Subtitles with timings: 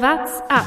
[0.00, 0.64] What's up?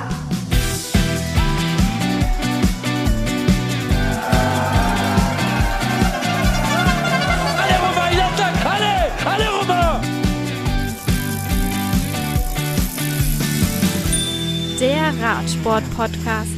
[7.55, 8.93] Alle rüber, Jatzak, alle,
[9.25, 10.01] alle rüber!
[14.81, 16.51] Der Radsport-Podcast.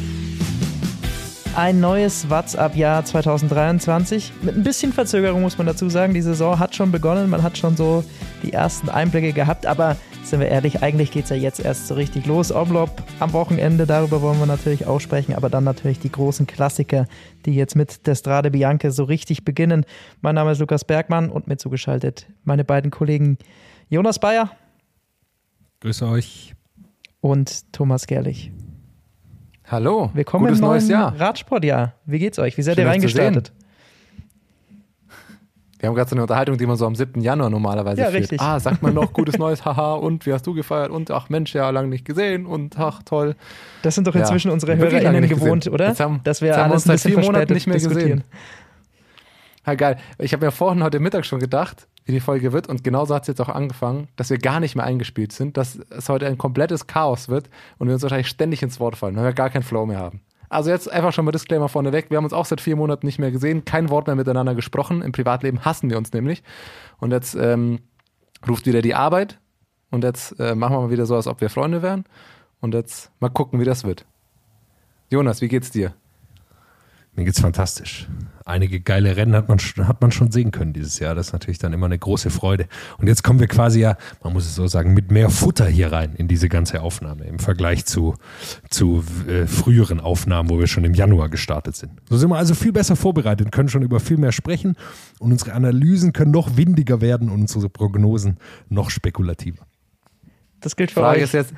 [1.55, 4.33] Ein neues WhatsApp-Jahr 2023.
[4.41, 6.15] Mit ein bisschen Verzögerung muss man dazu sagen.
[6.15, 8.03] Die Saison hat schon begonnen, man hat schon so
[8.41, 11.95] die ersten Einblicke gehabt, aber sind wir ehrlich, eigentlich geht es ja jetzt erst so
[11.95, 12.51] richtig los.
[12.51, 17.07] Omlop am Wochenende, darüber wollen wir natürlich auch sprechen, aber dann natürlich die großen Klassiker,
[17.45, 19.85] die jetzt mit der Strade Bianca so richtig beginnen.
[20.21, 23.37] Mein Name ist Lukas Bergmann und mir zugeschaltet meine beiden Kollegen
[23.89, 24.49] Jonas Bayer
[25.81, 26.53] Grüße euch.
[27.21, 28.51] und Thomas Gerlich.
[29.65, 31.19] Hallo, Willkommen gutes im neues neuen Jahr.
[31.19, 31.93] Radsportjahr.
[32.05, 32.57] Wie geht's euch?
[32.57, 33.19] Wie seid Schön, ihr euch zu sehen.
[33.21, 33.53] reingestartet?
[35.83, 37.19] Wir haben gerade so eine Unterhaltung, die man so am 7.
[37.21, 38.21] Januar normalerweise Ja, führt.
[38.21, 38.39] richtig.
[38.39, 40.91] Ah, sagt man noch gutes neues, haha, und wie hast du gefeiert?
[40.91, 43.35] Und ach Mensch, ja, lange nicht gesehen und ach toll.
[43.81, 45.73] Das sind doch Ja, inzwischen unsere wirklich lange HörerInnen gewohnt, gesehen.
[45.73, 45.89] oder?
[45.89, 48.23] Jetzt haben- Dass wir jetzt haben wir alles uns seit vier Monaten nicht mehr gesehen.
[49.67, 49.97] Ja, geil.
[50.19, 53.23] Ich habe mir vorhin heute Mittag schon gedacht, wie die Folge wird und genauso hat
[53.23, 56.37] es jetzt auch angefangen, dass wir gar nicht mehr eingespielt sind, dass es heute ein
[56.37, 59.63] komplettes Chaos wird und wir uns wahrscheinlich ständig ins Wort fallen, weil wir gar keinen
[59.63, 60.21] Flow mehr haben.
[60.53, 62.09] Also jetzt einfach schon mal Disclaimer vorneweg.
[62.09, 65.01] Wir haben uns auch seit vier Monaten nicht mehr gesehen, kein Wort mehr miteinander gesprochen.
[65.01, 66.43] Im Privatleben hassen wir uns nämlich.
[66.99, 67.79] Und jetzt ähm,
[68.47, 69.39] ruft wieder die Arbeit
[69.91, 72.05] und jetzt äh, machen wir mal wieder so, als ob wir Freunde wären.
[72.61, 74.05] Und jetzt mal gucken, wie das wird.
[75.09, 75.93] Jonas, wie geht's dir?
[77.15, 78.07] Mir geht's fantastisch.
[78.43, 81.13] Einige geile Rennen hat man, hat man schon sehen können dieses Jahr.
[81.13, 82.65] Das ist natürlich dann immer eine große Freude.
[82.97, 85.91] Und jetzt kommen wir quasi ja, man muss es so sagen, mit mehr Futter hier
[85.91, 88.15] rein in diese ganze Aufnahme im Vergleich zu,
[88.69, 91.91] zu äh, früheren Aufnahmen, wo wir schon im Januar gestartet sind.
[92.09, 94.75] So sind wir also viel besser vorbereitet, können schon über viel mehr sprechen
[95.19, 98.37] und unsere Analysen können noch windiger werden und unsere Prognosen
[98.69, 99.67] noch spekulativer.
[100.63, 101.23] Das gilt für Frage euch.
[101.25, 101.53] ist jetzt,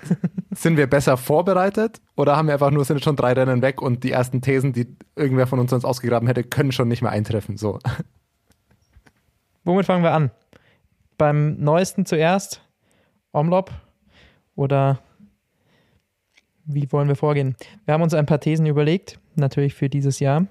[0.52, 4.04] sind wir besser vorbereitet oder haben wir einfach nur, sind schon drei Rennen weg und
[4.04, 7.56] die ersten Thesen, die irgendwer von uns sonst ausgegraben hätte, können schon nicht mehr eintreffen.
[7.56, 7.80] So.
[9.64, 10.32] Womit fangen wir an?
[11.18, 12.62] Beim neuesten zuerst?
[13.32, 13.72] Omlop?
[14.56, 15.00] Oder
[16.66, 17.56] wie wollen wir vorgehen?
[17.86, 20.48] Wir haben uns ein paar Thesen überlegt, natürlich für dieses Jahr.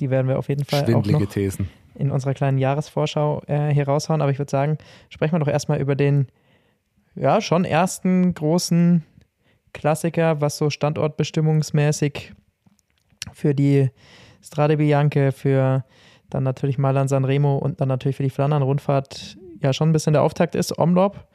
[0.00, 1.68] Die werden wir auf jeden Fall auch noch Thesen.
[1.94, 4.20] in unserer kleinen Jahresvorschau äh, hier raushauen.
[4.20, 4.76] Aber ich würde sagen,
[5.08, 6.26] sprechen wir doch erstmal über den,
[7.16, 9.04] ja, schon ersten großen
[9.72, 12.32] Klassiker, was so standortbestimmungsmäßig
[13.32, 13.90] für die
[14.42, 15.84] Strade Bianche, für
[16.30, 20.22] dann natürlich Mailand Sanremo und dann natürlich für die Flandern-Rundfahrt ja schon ein bisschen der
[20.22, 20.78] Auftakt ist.
[20.78, 21.26] Omlop,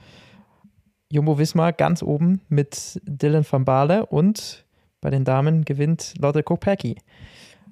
[1.09, 4.65] Jumbo Wismar ganz oben mit Dylan van Baarle und
[5.01, 6.97] bei den Damen gewinnt Lotte Kopecky.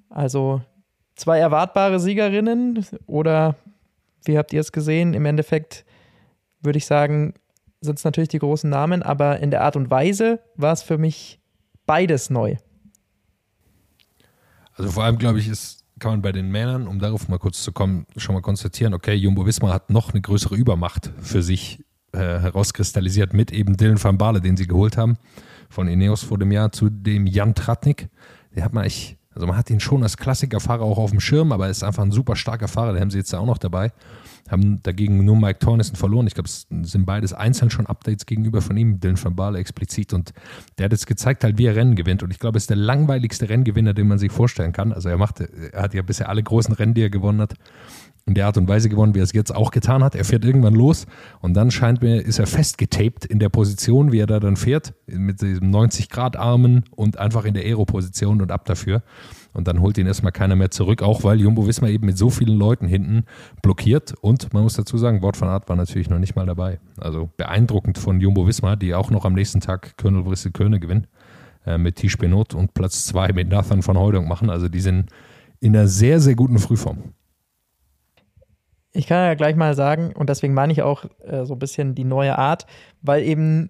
[0.09, 0.61] Also
[1.15, 3.55] zwei erwartbare Siegerinnen oder
[4.25, 5.13] wie habt ihr es gesehen?
[5.13, 5.85] Im Endeffekt
[6.61, 7.33] würde ich sagen,
[7.81, 10.97] sind es natürlich die großen Namen, aber in der Art und Weise war es für
[10.97, 11.39] mich
[11.85, 12.55] beides neu.
[14.73, 17.61] Also vor allem, glaube ich, ist, kann man bei den Männern, um darauf mal kurz
[17.61, 21.83] zu kommen, schon mal konstatieren, okay, Jumbo Wismar hat noch eine größere Übermacht für sich
[22.11, 25.17] äh, herauskristallisiert mit eben Dylan van Baarle, den sie geholt haben,
[25.69, 28.09] von Ineos vor dem Jahr zu dem Jan Tratnik.
[28.55, 31.53] Den hat man echt, also man hat ihn schon als Klassikerfahrer auch auf dem Schirm,
[31.53, 33.93] aber er ist einfach ein super starker Fahrer, den haben sie jetzt auch noch dabei.
[34.49, 36.27] Haben dagegen nur Mike Tornissen verloren.
[36.27, 40.11] Ich glaube, es sind beides einzeln schon Updates gegenüber von ihm, Dylan van Baarle explizit.
[40.11, 40.33] Und
[40.77, 42.21] der hat jetzt gezeigt, halt, wie er Rennen gewinnt.
[42.21, 44.91] Und ich glaube, es ist der langweiligste Renngewinner, den man sich vorstellen kann.
[44.91, 47.53] Also er macht, er hat ja bisher alle großen Rennen, die er gewonnen hat,
[48.25, 50.15] in der Art und Weise gewonnen, wie er es jetzt auch getan hat.
[50.15, 51.07] Er fährt irgendwann los
[51.41, 54.93] und dann scheint mir, ist er festgetaped in der Position, wie er da dann fährt,
[55.07, 59.01] mit diesem 90-Grad-Armen und einfach in der Aero-Position und ab dafür.
[59.53, 62.29] Und dann holt ihn erstmal keiner mehr zurück, auch weil Jumbo Wismar eben mit so
[62.29, 63.23] vielen Leuten hinten
[63.61, 64.13] blockiert.
[64.21, 66.79] Und man muss dazu sagen, Wort von Art war natürlich noch nicht mal dabei.
[66.97, 71.07] Also beeindruckend von Jumbo Wismar, die auch noch am nächsten Tag Colonel Brissel Köhne gewinnen,
[71.65, 74.51] äh, mit Tisch Benot und Platz 2 mit Nathan von Heudung machen.
[74.51, 75.09] Also die sind
[75.59, 76.99] in einer sehr, sehr guten Frühform.
[78.91, 81.93] Ich kann ja gleich mal sagen, und deswegen meine ich auch äh, so ein bisschen
[81.93, 82.65] die neue Art,
[83.01, 83.69] weil eben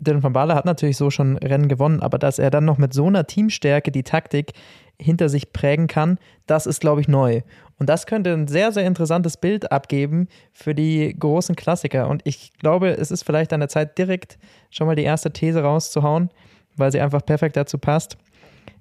[0.00, 2.94] Dylan van Baarle hat natürlich so schon Rennen gewonnen, aber dass er dann noch mit
[2.94, 4.52] so einer Teamstärke die Taktik
[4.98, 7.42] hinter sich prägen kann, das ist, glaube ich, neu.
[7.78, 12.08] Und das könnte ein sehr, sehr interessantes Bild abgeben für die großen Klassiker.
[12.08, 14.38] Und ich glaube, es ist vielleicht an der Zeit, direkt
[14.70, 16.30] schon mal die erste These rauszuhauen,
[16.76, 18.18] weil sie einfach perfekt dazu passt.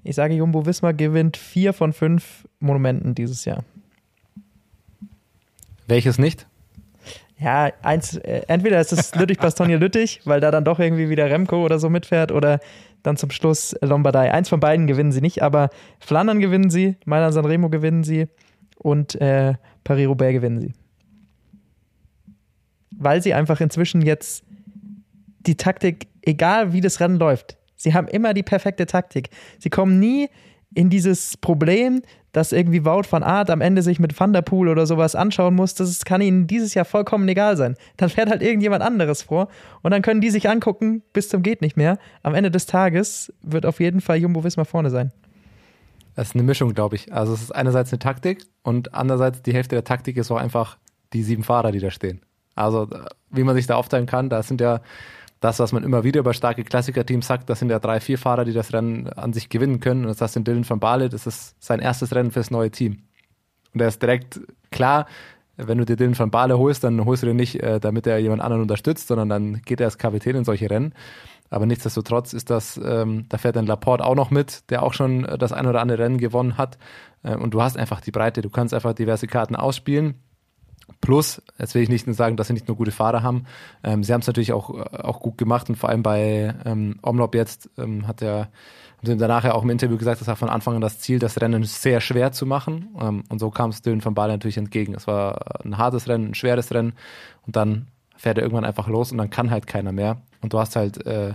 [0.03, 3.63] Ich sage, Jumbo Wismar gewinnt vier von fünf Monumenten dieses Jahr.
[5.89, 6.47] Welches nicht?
[7.39, 11.79] Ja, eins, äh, entweder ist es Lüttich-Bastogne-Lüttich, weil da dann doch irgendwie wieder Remco oder
[11.79, 12.59] so mitfährt, oder
[13.03, 14.31] dann zum Schluss Lombardei.
[14.33, 15.69] Eins von beiden gewinnen sie nicht, aber
[15.99, 18.27] Flandern gewinnen sie, Mailand Sanremo gewinnen sie
[18.77, 20.73] und äh, Paris-Roubaix gewinnen sie.
[22.91, 24.43] Weil sie einfach inzwischen jetzt
[25.39, 29.29] die Taktik, egal wie das Rennen läuft, Sie haben immer die perfekte Taktik.
[29.57, 30.27] Sie kommen nie
[30.75, 32.01] in dieses Problem,
[32.31, 35.55] dass irgendwie Wout van Aert am Ende sich mit Van der Poel oder sowas anschauen
[35.55, 37.75] muss, das kann ihnen dieses Jahr vollkommen egal sein.
[37.97, 39.47] Dann fährt halt irgendjemand anderes vor
[39.81, 41.97] und dann können die sich angucken bis zum geht nicht mehr.
[42.23, 45.11] Am Ende des Tages wird auf jeden Fall Jumbo Visma vorne sein.
[46.15, 47.13] Das ist eine Mischung, glaube ich.
[47.13, 50.77] Also es ist einerseits eine Taktik und andererseits die Hälfte der Taktik ist auch einfach
[51.13, 52.21] die sieben Fahrer, die da stehen.
[52.55, 52.89] Also
[53.29, 54.81] wie man sich da aufteilen kann, da sind ja
[55.39, 58.45] das, was man immer wieder über starke Klassiker-Teams sagt, das sind ja drei, vier Fahrer,
[58.45, 60.01] die das Rennen an sich gewinnen können.
[60.01, 63.03] Und das heißt, in Dylan van Baale, das ist sein erstes Rennen fürs neue Team.
[63.73, 64.41] Und er ist direkt
[64.71, 65.05] klar,
[65.55, 68.17] wenn du dir Dylan van Baale holst, dann holst du den nicht, äh, damit er
[68.19, 70.93] jemand anderen unterstützt, sondern dann geht er als Kapitän in solche Rennen.
[71.49, 75.23] Aber nichtsdestotrotz ist das, ähm, da fährt dann Laporte auch noch mit, der auch schon
[75.23, 76.77] das ein oder andere Rennen gewonnen hat.
[77.23, 80.15] Äh, und du hast einfach die Breite, du kannst einfach diverse Karten ausspielen.
[81.01, 83.45] Plus, jetzt will ich nicht nur sagen, dass sie nicht nur gute Fahrer haben,
[83.83, 87.35] ähm, sie haben es natürlich auch, auch gut gemacht und vor allem bei ähm, Omlop
[87.35, 88.49] jetzt ähm, hat er
[88.99, 91.19] haben sie danach ja auch im Interview gesagt, das war von Anfang an das Ziel,
[91.19, 92.89] das Rennen sehr schwer zu machen.
[92.99, 94.93] Ähm, und so kam es Dylan von Bale natürlich entgegen.
[94.93, 96.93] Es war ein hartes Rennen, ein schweres Rennen
[97.47, 97.87] und dann
[98.17, 100.21] fährt er irgendwann einfach los und dann kann halt keiner mehr.
[100.41, 101.33] Und du hast halt äh,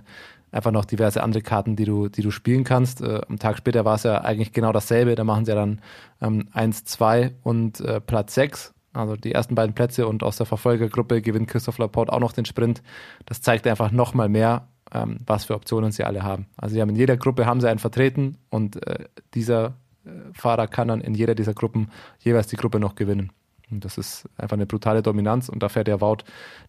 [0.53, 3.01] einfach noch diverse andere Karten, die du, die du spielen kannst.
[3.01, 5.15] Äh, am Tag später war es ja eigentlich genau dasselbe.
[5.15, 5.81] Da machen sie ja dann
[6.21, 10.47] ähm, 1, 2 und äh, Platz 6 also die ersten beiden Plätze und aus der
[10.47, 12.83] Verfolgergruppe gewinnt Christoph Laporte auch noch den Sprint.
[13.27, 16.47] Das zeigt einfach nochmal mehr, ähm, was für Optionen sie alle haben.
[16.57, 19.05] Also sie haben in jeder Gruppe haben sie einen vertreten und äh,
[19.35, 19.75] dieser
[20.05, 23.33] äh, Fahrer kann dann in jeder dieser Gruppen jeweils die Gruppe noch gewinnen.
[23.71, 26.19] Und das ist einfach eine brutale Dominanz und da fährt der Wout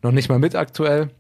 [0.02, 1.12] noch nicht mal mit aktuell.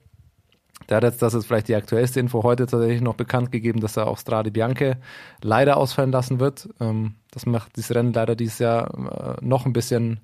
[0.89, 3.97] Der hat jetzt, das ist vielleicht die aktuellste Info heute tatsächlich noch bekannt gegeben, dass
[3.97, 4.97] er auch Strade Bianche
[5.41, 6.69] leider ausfallen lassen wird.
[6.79, 10.19] Ähm, das macht dieses Rennen leider dieses Jahr äh, noch ein bisschen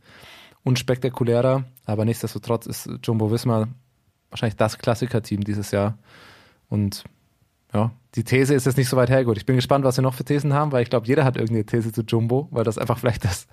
[0.63, 3.67] unspektakulärer, aber nichtsdestotrotz ist Jumbo Wismar
[4.29, 5.97] wahrscheinlich das Klassiker-Team dieses Jahr.
[6.69, 7.03] Und
[7.73, 9.37] ja, die These ist jetzt nicht so weit hergeholt.
[9.37, 11.65] Ich bin gespannt, was wir noch für Thesen haben, weil ich glaube, jeder hat irgendeine
[11.65, 13.47] These zu Jumbo, weil das einfach vielleicht das,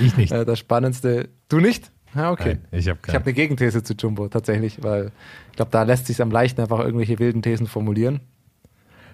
[0.00, 0.32] ich nicht.
[0.40, 1.28] Äh, das Spannendste.
[1.48, 1.90] Du nicht?
[2.14, 2.58] Ja, okay.
[2.70, 5.12] Nein, ich habe ich hab eine Gegenthese zu Jumbo tatsächlich, weil
[5.50, 8.20] ich glaube, da lässt sich am leichten einfach irgendwelche wilden Thesen formulieren.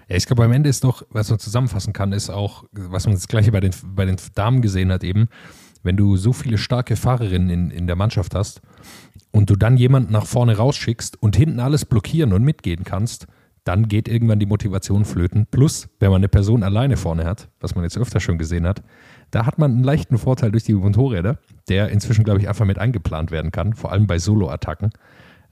[0.08, 3.14] Ja, ich glaube, am Ende ist doch, was man zusammenfassen kann, ist auch, was man
[3.14, 5.28] das gleiche bei den, bei den Damen gesehen hat, eben,
[5.86, 8.60] wenn du so viele starke Fahrerinnen in, in der Mannschaft hast
[9.30, 13.26] und du dann jemanden nach vorne rausschickst und hinten alles blockieren und mitgehen kannst,
[13.64, 15.46] dann geht irgendwann die Motivation flöten.
[15.50, 18.82] Plus, wenn man eine Person alleine vorne hat, was man jetzt öfter schon gesehen hat,
[19.30, 21.38] da hat man einen leichten Vorteil durch die Motorräder,
[21.68, 24.90] der inzwischen, glaube ich, einfach mit eingeplant werden kann, vor allem bei Solo-Attacken.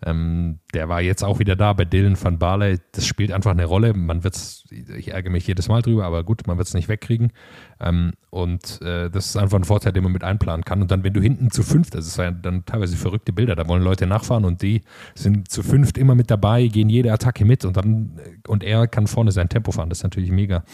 [0.04, 2.78] Ähm, der war jetzt auch wieder da bei Dylan van Barley.
[2.92, 3.94] Das spielt einfach eine Rolle.
[3.94, 7.32] Man wird's, ich ärgere mich jedes Mal drüber, aber gut, man wird es nicht wegkriegen.
[7.80, 10.82] Ähm, und äh, das ist einfach ein Vorteil, den man mit einplanen kann.
[10.82, 13.66] Und dann, wenn du hinten zu fünft, das ist ja dann teilweise verrückte Bilder, da
[13.66, 14.82] wollen Leute nachfahren und die
[15.14, 19.06] sind zu fünft immer mit dabei, gehen jede Attacke mit und dann, und er kann
[19.06, 19.88] vorne sein Tempo fahren.
[19.88, 20.64] Das ist natürlich mega.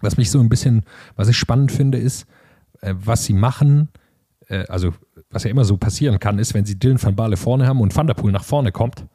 [0.00, 0.84] Was mich so ein bisschen,
[1.16, 2.26] was ich spannend finde, ist,
[2.82, 3.88] äh, was sie machen,
[4.48, 4.92] äh, also
[5.30, 7.94] was ja immer so passieren kann, ist, wenn sie Dylan van Baale vorne haben und
[7.94, 9.06] Van der Poel nach vorne kommt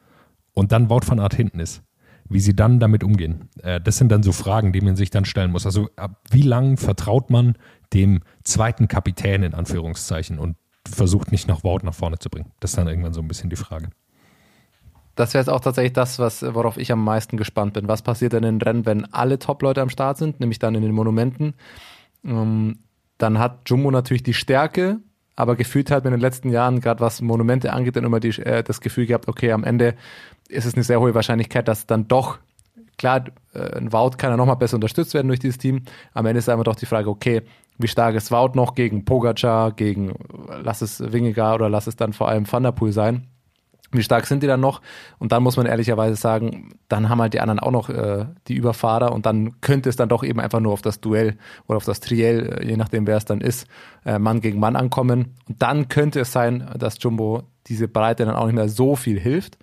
[0.52, 1.82] und dann Wout van Aert hinten ist,
[2.28, 3.48] wie sie dann damit umgehen.
[3.62, 5.66] Äh, das sind dann so Fragen, die man sich dann stellen muss.
[5.66, 7.56] Also ab wie lang vertraut man
[7.92, 10.56] dem zweiten Kapitän in Anführungszeichen und
[10.88, 12.52] versucht nicht noch Wout nach vorne zu bringen?
[12.60, 13.90] Das ist dann irgendwann so ein bisschen die Frage.
[15.16, 17.88] Das wäre jetzt auch tatsächlich das, was, worauf ich am meisten gespannt bin.
[17.88, 20.82] Was passiert denn in den Rennen, wenn alle Top-Leute am Start sind, nämlich dann in
[20.82, 21.54] den Monumenten?
[22.24, 22.78] Ähm,
[23.18, 25.00] dann hat Jumbo natürlich die Stärke,
[25.40, 28.38] aber gefühlt hat man in den letzten Jahren, gerade was Monumente angeht, dann immer die,
[28.40, 29.94] äh, das Gefühl gehabt, okay, am Ende
[30.48, 32.38] ist es eine sehr hohe Wahrscheinlichkeit, dass dann doch,
[32.98, 35.82] klar, äh, ein Wout kann ja nochmal besser unterstützt werden durch dieses Team.
[36.12, 37.42] Am Ende ist einfach doch die Frage, okay,
[37.78, 40.12] wie stark ist Wout noch gegen Pogacar, gegen,
[40.62, 43.29] lass es Wingegar oder lass es dann vor allem Van der Poel sein.
[43.92, 44.82] Wie stark sind die dann noch?
[45.18, 48.54] Und dann muss man ehrlicherweise sagen, dann haben halt die anderen auch noch äh, die
[48.54, 51.84] Überfahrer und dann könnte es dann doch eben einfach nur auf das Duell oder auf
[51.84, 53.66] das Triell, äh, je nachdem wer es dann ist,
[54.04, 55.34] äh, Mann gegen Mann ankommen.
[55.48, 59.18] Und dann könnte es sein, dass Jumbo diese Breite dann auch nicht mehr so viel
[59.18, 59.58] hilft.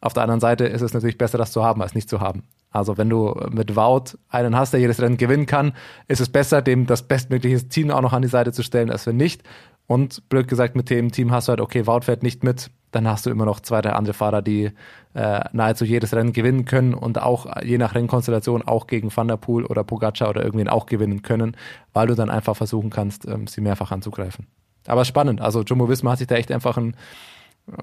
[0.00, 2.42] Auf der anderen Seite ist es natürlich besser, das zu haben, als nicht zu haben.
[2.70, 5.72] Also wenn du mit Wout einen hast, der jedes Rennen gewinnen kann,
[6.06, 9.06] ist es besser, dem das bestmögliche Team auch noch an die Seite zu stellen, als
[9.06, 9.42] wenn nicht.
[9.86, 13.06] Und blöd gesagt, mit dem Team hast du halt, okay, Wout fährt nicht mit, dann
[13.06, 14.70] hast du immer noch zwei, drei andere Fahrer, die
[15.14, 19.36] äh, nahezu jedes Rennen gewinnen können und auch je nach Rennkonstellation auch gegen Van der
[19.36, 21.56] Poel oder Pogacar oder irgendwen auch gewinnen können,
[21.92, 24.46] weil du dann einfach versuchen kannst, ähm, sie mehrfach anzugreifen.
[24.86, 25.40] Aber spannend.
[25.40, 26.96] Also Jumbo Visma hat sich da echt einfach ein,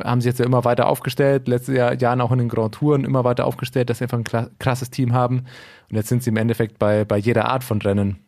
[0.03, 3.03] haben sie jetzt ja immer weiter aufgestellt, letztes Jahr Jahren auch in den Grand Touren
[3.03, 5.45] immer weiter aufgestellt, dass sie einfach ein krasses Team haben.
[5.89, 8.19] Und jetzt sind sie im Endeffekt bei, bei jeder Art von Rennen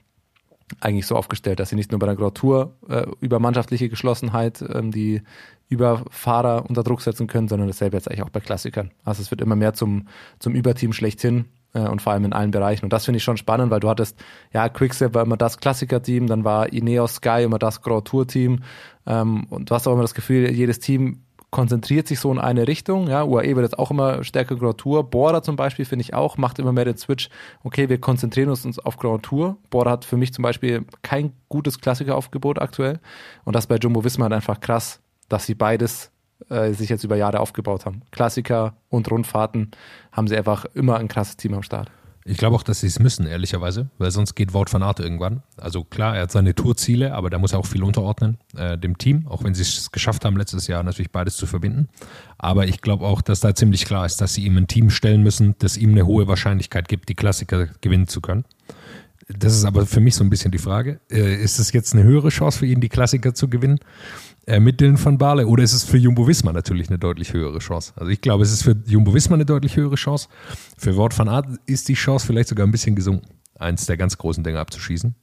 [0.82, 4.62] eigentlich so aufgestellt, dass sie nicht nur bei der Grand Tour äh, über mannschaftliche Geschlossenheit
[4.62, 5.22] ähm, die
[5.70, 8.92] über Fahrer unter Druck setzen können, sondern dasselbe jetzt eigentlich auch bei Klassikern.
[9.04, 10.08] Also es wird immer mehr zum,
[10.40, 12.86] zum Überteam schlechthin äh, und vor allem in allen Bereichen.
[12.86, 14.18] Und das finde ich schon spannend, weil du hattest,
[14.54, 18.64] ja, Quickstep war immer das Klassiker-Team, dann war Ineos Sky immer das Grand Tour-Team
[19.06, 22.68] ähm, und du hast auch immer das Gefühl, jedes Team konzentriert sich so in eine
[22.68, 23.08] Richtung.
[23.08, 25.10] Ja, UAE wird jetzt auch immer stärker Grand Tour.
[25.10, 27.30] Bora zum Beispiel finde ich auch, macht immer mehr den Switch.
[27.64, 29.58] Okay, wir konzentrieren uns auf Grand Tour.
[29.70, 33.00] Bora hat für mich zum Beispiel kein gutes Klassikeraufgebot aktuell.
[33.46, 36.12] Und das bei Jumbo Visma halt einfach krass, dass sie beides
[36.50, 38.04] äh, sich jetzt über Jahre aufgebaut haben.
[38.12, 39.72] Klassiker und Rundfahrten
[40.12, 41.92] haben sie einfach immer ein krasses Team am Start.
[42.30, 45.44] Ich glaube auch, dass sie es müssen, ehrlicherweise, weil sonst geht Wout van Aert irgendwann.
[45.56, 48.98] Also klar, er hat seine Tourziele, aber da muss er auch viel unterordnen, äh, dem
[48.98, 51.88] Team, auch wenn sie es geschafft haben, letztes Jahr natürlich beides zu verbinden.
[52.38, 55.24] Aber ich glaube auch, dass da ziemlich klar ist, dass sie ihm ein Team stellen
[55.24, 58.44] müssen, das ihm eine hohe Wahrscheinlichkeit gibt, die Klassiker gewinnen zu können.
[59.30, 61.00] Das ist aber für mich so ein bisschen die Frage.
[61.10, 63.80] Äh, ist es jetzt eine höhere Chance für ihn, die Klassiker zu gewinnen?
[64.60, 67.92] Mit Dylan van Baarle oder ist es für Jumbo Wismar natürlich eine deutlich höhere Chance?
[67.98, 70.30] Also ich glaube, es ist für Jumbo Wismar eine deutlich höhere Chance.
[70.78, 73.28] Für Wort van Art ist die Chance vielleicht sogar ein bisschen gesunken,
[73.60, 75.16] eins der ganz großen Dinge abzuschießen.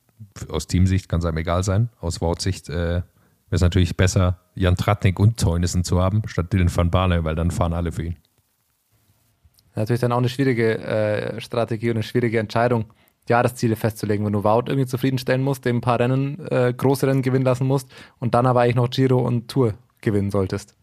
[0.48, 1.88] Aus Teamsicht kann es einem egal sein.
[2.00, 3.04] Aus Wortsicht äh, wäre
[3.50, 7.50] es natürlich besser, Jan Tratnik und Teunissen zu haben, statt Dylan van Baarle, weil dann
[7.50, 8.16] fahren alle für ihn.
[9.74, 12.86] Natürlich dann auch eine schwierige äh, Strategie und eine schwierige Entscheidung
[13.28, 14.24] Jahresziele festzulegen.
[14.26, 17.66] Wenn du Wout irgendwie zufriedenstellen musst, dem ein paar Rennen, äh, große Rennen gewinnen lassen
[17.66, 17.88] musst
[18.18, 20.74] und dann aber eigentlich noch Giro und Tour gewinnen solltest.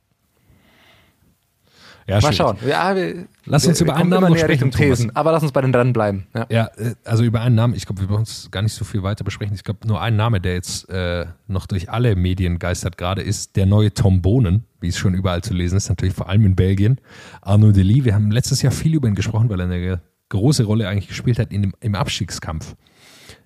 [2.08, 2.58] Ja, Mal schauen.
[2.68, 5.16] Ja, wir, lass uns wir, über wir einen Namen noch sprechen, Thesen, Thomas.
[5.16, 6.28] aber lass uns bei den Rennen bleiben.
[6.34, 6.46] Ja.
[6.50, 9.04] Ja, äh, also über einen Namen, ich glaube, wir brauchen uns gar nicht so viel
[9.04, 9.56] weiter besprechen.
[9.56, 13.56] Ich glaube, nur ein Name, der jetzt äh, noch durch alle Medien geistert gerade, ist
[13.56, 16.56] der neue Tom Bohnen, wie es schon überall zu lesen ist, natürlich vor allem in
[16.56, 17.00] Belgien.
[17.42, 20.88] Arnaud Delis, wir haben letztes Jahr viel über ihn gesprochen, weil er eine große Rolle
[20.88, 22.76] eigentlich gespielt hat in dem, im Abstiegskampf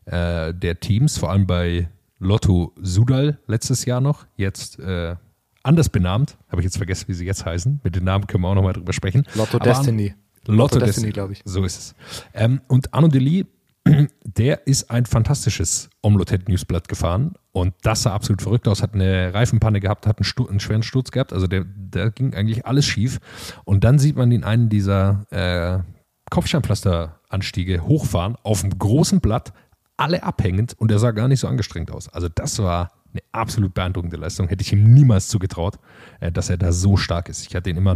[0.05, 1.89] äh, der Teams, vor allem bei
[2.19, 5.15] Lotto Sudal letztes Jahr noch, jetzt äh,
[5.63, 7.81] anders benannt, habe ich jetzt vergessen, wie sie jetzt heißen.
[7.83, 9.23] Mit den Namen können wir auch nochmal drüber sprechen.
[9.35, 10.13] Lotto Aber Destiny.
[10.45, 11.41] Lotto, Lotto Destiny, Destiny, glaube ich.
[11.43, 11.95] So ist es.
[12.33, 13.45] Ähm, und Arno Delis,
[14.23, 18.83] der ist ein fantastisches Omlotet Newsblatt gefahren und das sah absolut verrückt aus.
[18.83, 21.33] Hat eine Reifenpanne gehabt, hat einen, einen schweren Sturz gehabt.
[21.33, 23.19] Also der, der ging eigentlich alles schief.
[23.63, 25.94] Und dann sieht man ihn einen dieser äh,
[26.29, 29.53] Kopfsteinpflasteranstiege hochfahren auf einem großen Blatt,
[29.97, 32.09] alle abhängend und er sah gar nicht so angestrengt aus.
[32.09, 34.47] Also das war eine absolut beeindruckende Leistung.
[34.47, 35.77] Hätte ich ihm niemals zugetraut,
[36.19, 37.47] äh, dass er da so stark ist.
[37.47, 37.95] Ich hatte ihn immer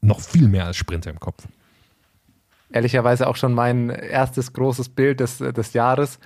[0.00, 1.46] noch viel mehr als Sprinter im Kopf.
[2.72, 6.20] Ehrlicherweise auch schon mein erstes großes Bild des, des Jahres.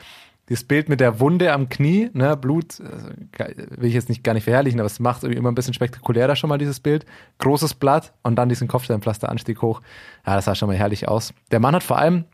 [0.49, 4.35] Dieses Bild mit der Wunde am Knie, ne, Blut, äh, will ich jetzt nicht gar
[4.35, 7.07] nicht verherrlichen, aber es macht irgendwie immer ein bisschen spektakulärer schon mal dieses Bild.
[7.39, 9.81] Großes Blatt und dann diesen Kopfsteinpflasteranstieg hoch.
[10.27, 11.33] Ja, das sah schon mal herrlich aus.
[11.51, 12.25] Der Mann hat vor allem,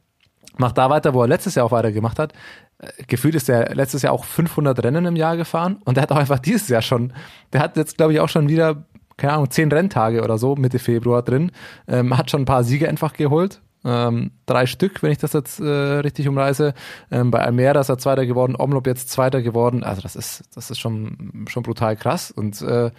[0.57, 2.33] macht da weiter, wo er letztes Jahr auch weitergemacht hat.
[2.79, 6.13] Äh, Gefühlt ist er letztes Jahr auch 500 Rennen im Jahr gefahren und der hat
[6.13, 7.13] auch einfach dieses Jahr schon,
[7.53, 8.85] der hat jetzt glaube ich auch schon wieder,
[9.17, 11.53] keine Ahnung, 10 Renntage oder so Mitte Februar drin,
[11.87, 13.61] ähm, hat schon ein paar Siege einfach geholt.
[13.85, 16.75] Ähm, drei Stück, wenn ich das jetzt äh, richtig umreiße.
[17.11, 19.83] Ähm, bei Almera ist er Zweiter geworden, Omlop jetzt Zweiter geworden.
[19.83, 22.31] Also das ist, das ist schon, schon brutal krass.
[22.31, 22.91] Und äh,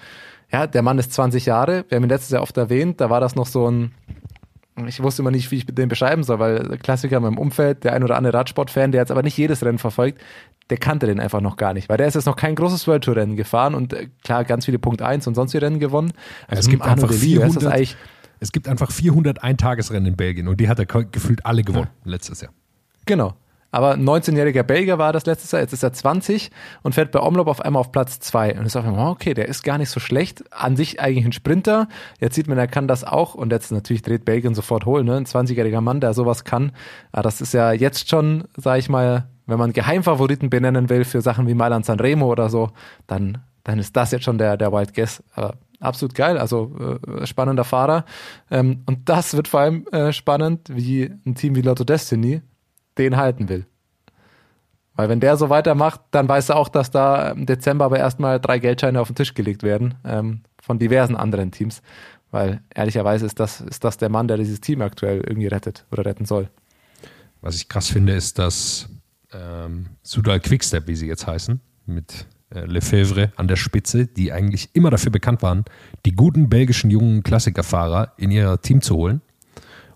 [0.52, 1.86] ja, der Mann ist 20 Jahre.
[1.88, 3.00] Wir haben ihn letztes Jahr oft erwähnt.
[3.00, 3.92] Da war das noch so ein,
[4.88, 7.94] ich wusste immer nicht, wie ich den beschreiben soll, weil Klassiker in meinem Umfeld, der
[7.94, 10.20] ein oder andere Radsportfan, der jetzt aber nicht jedes Rennen verfolgt,
[10.70, 13.04] der kannte den einfach noch gar nicht, weil der ist jetzt noch kein großes World
[13.04, 16.14] Tour Rennen gefahren und äh, klar, ganz viele Punkt 1 und sonstige Rennen gewonnen.
[16.48, 17.98] Also es gibt Arnaud einfach Delis, wer ist das 400 eigentlich?
[18.42, 22.42] Es gibt einfach 400 Eintagesrennen in Belgien und die hat er gefühlt alle gewonnen letztes
[22.42, 22.52] Jahr.
[23.06, 23.36] Genau.
[23.72, 27.22] Aber ein 19-jähriger Belgier war das letztes Jahr, jetzt ist er 20 und fährt bei
[27.22, 28.60] Omlop auf einmal auf Platz 2.
[28.60, 30.44] Und ich sage mir, okay, der ist gar nicht so schlecht.
[30.52, 31.88] An sich eigentlich ein Sprinter.
[32.20, 33.34] Jetzt sieht man, er kann das auch.
[33.34, 35.06] Und jetzt natürlich dreht Belgien sofort holen.
[35.06, 35.16] Ne?
[35.16, 36.74] Ein 20-jähriger Mann, der sowas kann.
[37.14, 41.22] Aber das ist ja jetzt schon, sage ich mal, wenn man Geheimfavoriten benennen will für
[41.22, 42.72] Sachen wie Mailand Sanremo oder so,
[43.08, 45.24] dann, dann ist das jetzt schon der, der Wild Guess.
[45.34, 48.06] Aber absolut geil, also äh, spannender Fahrer.
[48.50, 52.42] Ähm, und das wird vor allem äh, spannend, wie ein Team wie Lotto Destiny
[52.98, 53.66] den halten will.
[54.96, 58.40] Weil wenn der so weitermacht, dann weiß er auch, dass da im Dezember aber erstmal
[58.40, 61.82] drei Geldscheine auf den Tisch gelegt werden ähm, von diversen anderen Teams.
[62.30, 66.06] Weil ehrlicherweise ist das, ist das der Mann, der dieses Team aktuell irgendwie rettet oder
[66.06, 66.50] retten soll.
[67.42, 68.90] Was ich krass finde, ist, dass
[69.34, 74.90] ähm, Sudal Quickstep, wie sie jetzt heißen, mit Lefebvre an der Spitze, die eigentlich immer
[74.90, 75.66] dafür bekannt waren,
[76.06, 79.22] die guten belgischen jungen Klassikerfahrer in ihr Team zu holen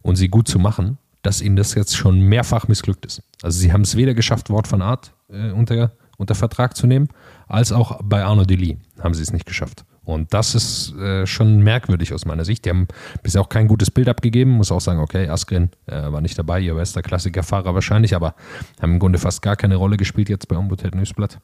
[0.01, 3.21] und sie gut zu machen, dass ihnen das jetzt schon mehrfach missglückt ist.
[3.41, 7.09] Also sie haben es weder geschafft, Wort von Art äh, unter, unter Vertrag zu nehmen,
[7.47, 9.85] als auch bei Arno Delis haben sie es nicht geschafft.
[10.05, 12.65] Und das ist äh, schon merkwürdig aus meiner Sicht.
[12.65, 12.87] Die haben
[13.23, 14.51] bisher auch kein gutes Bild abgegeben.
[14.51, 18.35] Muss auch sagen, okay, Askren äh, war nicht dabei, ihr bester Klassikerfahrer wahrscheinlich, aber
[18.79, 21.39] haben im Grunde fast gar keine Rolle gespielt jetzt bei Ombudsman Newsblatt.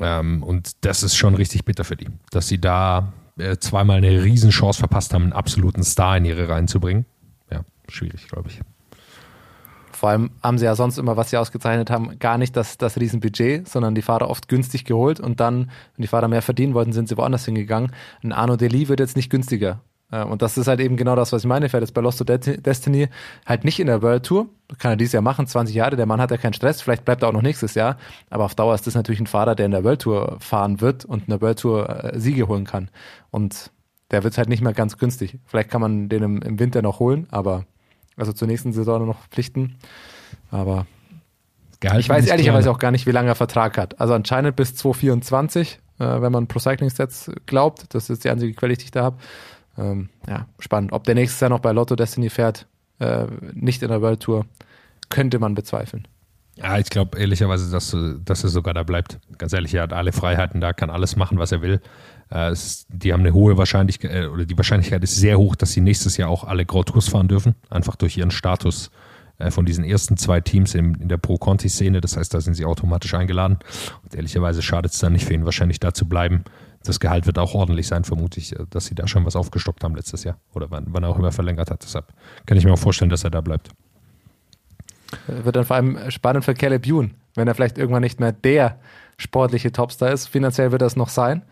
[0.00, 4.22] Ähm, und das ist schon richtig bitter für die, dass sie da äh, zweimal eine
[4.22, 7.06] Riesenchance verpasst haben, einen absoluten Star in ihre Reihen zu bringen.
[7.50, 8.60] Ja, schwierig, glaube ich.
[9.92, 12.98] vor allem haben sie ja sonst immer, was sie ausgezeichnet haben, gar nicht das, das
[12.98, 16.92] Riesenbudget, sondern die Fahrer oft günstig geholt und dann, wenn die Fahrer mehr verdienen wollten,
[16.92, 17.92] sind sie woanders hingegangen.
[18.22, 19.80] Ein Arno Deli wird jetzt nicht günstiger.
[20.10, 21.68] Äh, und das ist halt eben genau das, was ich meine.
[21.68, 23.08] Fährt jetzt bei Lost to Destiny
[23.46, 24.48] halt nicht in der World Tour.
[24.78, 25.96] Kann er dieses Jahr machen, 20 Jahre.
[25.96, 26.82] Der Mann hat ja keinen Stress.
[26.82, 27.96] Vielleicht bleibt er auch noch nächstes Jahr.
[28.28, 31.04] Aber auf Dauer ist das natürlich ein Fahrer, der in der World Tour fahren wird
[31.04, 32.90] und in der World Tour äh, Siege holen kann.
[33.30, 33.70] Und
[34.10, 35.38] der wird halt nicht mehr ganz günstig.
[35.46, 37.64] Vielleicht kann man den im, im Winter noch holen, aber
[38.16, 39.76] also zur nächsten Saison noch verpflichten.
[40.50, 40.86] Aber
[41.80, 44.00] Gehalt ich weiß ehrlicherweise auch gar nicht, wie lange er Vertrag hat.
[44.00, 47.94] Also anscheinend bis 2024, äh, wenn man Pro Cycling Stats glaubt.
[47.94, 49.16] Das ist die einzige Quelle, die ich da habe.
[49.78, 50.92] Ähm, ja, spannend.
[50.92, 52.66] Ob der nächstes Jahr noch bei Lotto Destiny fährt,
[52.98, 54.46] äh, nicht in der World Tour,
[55.08, 56.06] könnte man bezweifeln.
[56.56, 59.18] Ja, ich glaube ehrlicherweise, dass, dass er sogar da bleibt.
[59.38, 61.80] Ganz ehrlich, er hat alle Freiheiten da, kann alles machen, was er will.
[62.30, 65.72] Äh, es, die haben eine hohe Wahrscheinlichkeit, äh, oder die Wahrscheinlichkeit ist sehr hoch, dass
[65.72, 67.54] sie nächstes Jahr auch alle Grand Tours fahren dürfen.
[67.70, 68.90] Einfach durch ihren Status
[69.38, 72.00] äh, von diesen ersten zwei Teams in, in der Pro-Conti-Szene.
[72.00, 73.58] Das heißt, da sind sie automatisch eingeladen.
[74.02, 76.44] Und ehrlicherweise schadet es dann nicht für ihn, wahrscheinlich da zu bleiben.
[76.82, 79.84] Das Gehalt wird auch ordentlich sein, vermute ich, äh, dass sie da schon was aufgestockt
[79.84, 80.38] haben letztes Jahr.
[80.54, 81.82] Oder wann, wann er auch immer verlängert hat.
[81.82, 82.12] Deshalb
[82.46, 83.70] kann ich mir auch vorstellen, dass er da bleibt.
[85.28, 88.32] Äh, Wird dann vor allem spannend für Caleb Youn, wenn er vielleicht irgendwann nicht mehr
[88.32, 88.78] der
[89.18, 90.28] sportliche Topstar ist.
[90.28, 91.42] Finanziell wird es noch sein.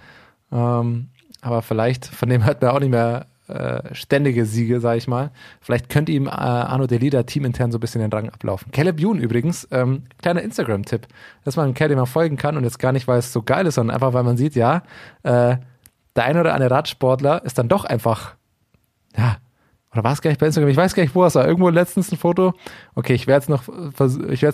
[0.50, 1.08] Ähm,
[1.40, 5.30] aber vielleicht, von dem hat man auch nicht mehr äh, ständige Siege, sage ich mal.
[5.60, 8.70] Vielleicht könnte ihm äh, Arno Delida teamintern so ein bisschen den Rang ablaufen.
[8.72, 11.06] Caleb Youn übrigens, ähm, kleiner Instagram-Tipp,
[11.44, 13.42] dass man einen Kerl, dem man folgen kann und jetzt gar nicht, weil es so
[13.42, 14.82] geil ist, sondern einfach, weil man sieht, ja,
[15.22, 15.56] äh,
[16.16, 18.34] der eine oder andere Radsportler ist dann doch einfach,
[19.16, 19.38] ja,
[19.92, 20.70] oder war es gar nicht bei Instagram?
[20.70, 21.46] Ich weiß gar nicht, wo es war.
[21.46, 22.52] Irgendwo letztens ein Foto.
[22.94, 23.66] Okay, ich werde es noch,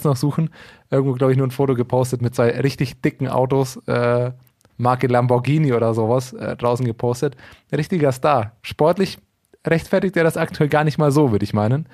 [0.04, 0.50] noch suchen.
[0.90, 4.30] Irgendwo, glaube ich, nur ein Foto gepostet mit zwei richtig dicken Autos, äh,
[4.76, 7.36] Marke Lamborghini oder sowas, äh, draußen gepostet.
[7.72, 8.52] Richtiger Star.
[8.62, 9.18] Sportlich
[9.66, 11.86] rechtfertigt er das aktuell gar nicht mal so, würde ich meinen.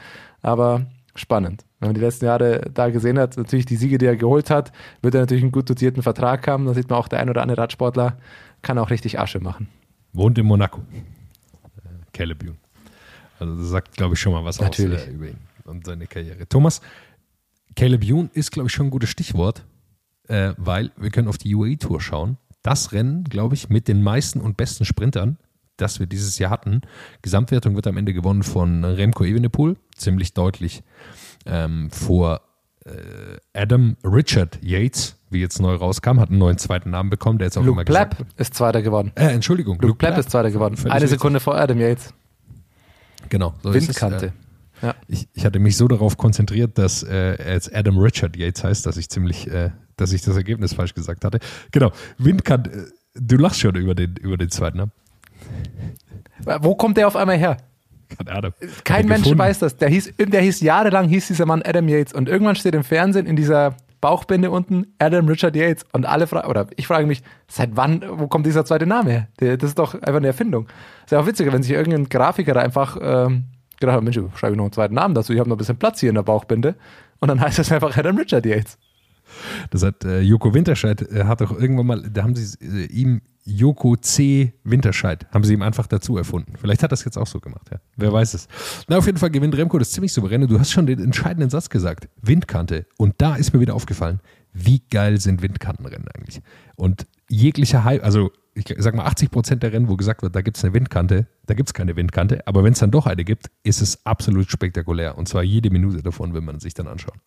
[0.43, 1.65] Aber spannend.
[1.79, 4.73] Wenn man die letzten Jahre da gesehen hat, natürlich die Siege, die er geholt hat,
[5.03, 6.66] wird er natürlich einen gut dotierten Vertrag haben.
[6.66, 8.16] Da sieht man auch, der ein oder andere Radsportler
[8.62, 9.69] kann auch richtig Asche machen.
[10.12, 10.81] Wohnt in Monaco.
[10.81, 12.57] Äh, Caleb Youn.
[13.38, 15.01] Also das sagt, glaube ich, schon mal was Natürlich.
[15.01, 16.47] aus äh, über ihn und seine Karriere.
[16.49, 16.81] Thomas,
[17.77, 19.64] Caleb Youn ist, glaube ich, schon ein gutes Stichwort,
[20.29, 22.37] äh, weil wir können auf die UAE-Tour schauen.
[22.62, 25.38] Das Rennen, glaube ich, mit den meisten und besten Sprintern,
[25.77, 26.83] das wir dieses Jahr hatten.
[27.23, 30.83] Gesamtwertung wird am Ende gewonnen von Remco Evenepoel, ziemlich deutlich
[31.46, 32.42] ähm, vor
[32.85, 37.46] äh, Adam Richard Yates, wie jetzt neu rauskam, hat einen neuen zweiten Namen bekommen, der
[37.46, 39.12] jetzt auch Luke immer gesagt Plapp ist Zweiter geworden.
[39.14, 40.77] Äh, Entschuldigung, Luke Plapp ist Zweiter geworden.
[40.88, 41.07] Eine.
[41.09, 42.12] Sekunde vor Adam Yates.
[43.29, 43.55] Genau.
[43.62, 44.27] So ist Windkante.
[44.83, 44.94] äh, Ja.
[45.09, 48.87] Ich, ich hatte mich so darauf konzentriert, dass äh, er jetzt Adam Richard Yates heißt,
[48.87, 49.70] dass ich ziemlich, äh,
[50.01, 51.39] dass ich das Ergebnis falsch gesagt hatte.
[51.73, 52.85] Genau, Windkant, äh,
[53.15, 54.91] du lachst schon über den, über den zweiten, ne?
[56.61, 57.57] Wo kommt der auf einmal her?
[58.17, 58.53] Keine Ahnung.
[58.85, 59.39] Kein Hat er Mensch gefunden.
[59.39, 59.77] weiß das.
[59.77, 63.27] Der hieß, der hieß jahrelang hieß dieser Mann Adam Yates und irgendwann steht im Fernsehen
[63.27, 67.77] in dieser Bauchbinde unten Adam Richard Yates und alle fragen, oder ich frage mich, seit
[67.77, 69.29] wann, wo kommt dieser zweite Name her?
[69.41, 70.69] Der, das ist doch einfach eine Erfindung.
[71.05, 73.45] Ist ja auch witziger, wenn sich irgendein Grafiker da einfach ähm,
[73.79, 75.77] gedacht hat, Mensch, schreibe ich noch einen zweiten Namen dazu, ich habe noch ein bisschen
[75.77, 76.77] Platz hier in der Bauchbinde
[77.21, 78.79] und dann heißt es einfach Adam Richard Yates.
[79.71, 83.23] Das hat äh, Joko Winterscheid, äh, hat doch irgendwann mal, da haben sie äh, ihm
[83.45, 84.53] Joko C.
[84.64, 86.55] Winterscheid, haben sie ihm einfach dazu erfunden.
[86.61, 87.79] Vielleicht hat das jetzt auch so gemacht, ja.
[87.97, 88.49] Wer weiß es.
[88.88, 90.43] Na, auf jeden Fall gewinnt Remco das ziemlich souverän.
[90.43, 92.09] Und Du hast schon den entscheidenden Satz gesagt.
[92.21, 92.87] Windkante.
[92.99, 94.21] Und da ist mir wieder aufgefallen,
[94.53, 96.43] wie geil sind Windkantenrennen eigentlich.
[96.77, 100.43] Und jeglicher Hype, also ich sag mal 80 Prozent der Rennen, wo gesagt wird, da
[100.43, 102.47] gibt es eine Windkante, da gibt es keine Windkante.
[102.47, 105.16] Aber wenn es dann doch eine gibt, ist es absolut spektakulär.
[105.16, 107.19] Und zwar jede Minute davon, wenn man sich dann anschaut.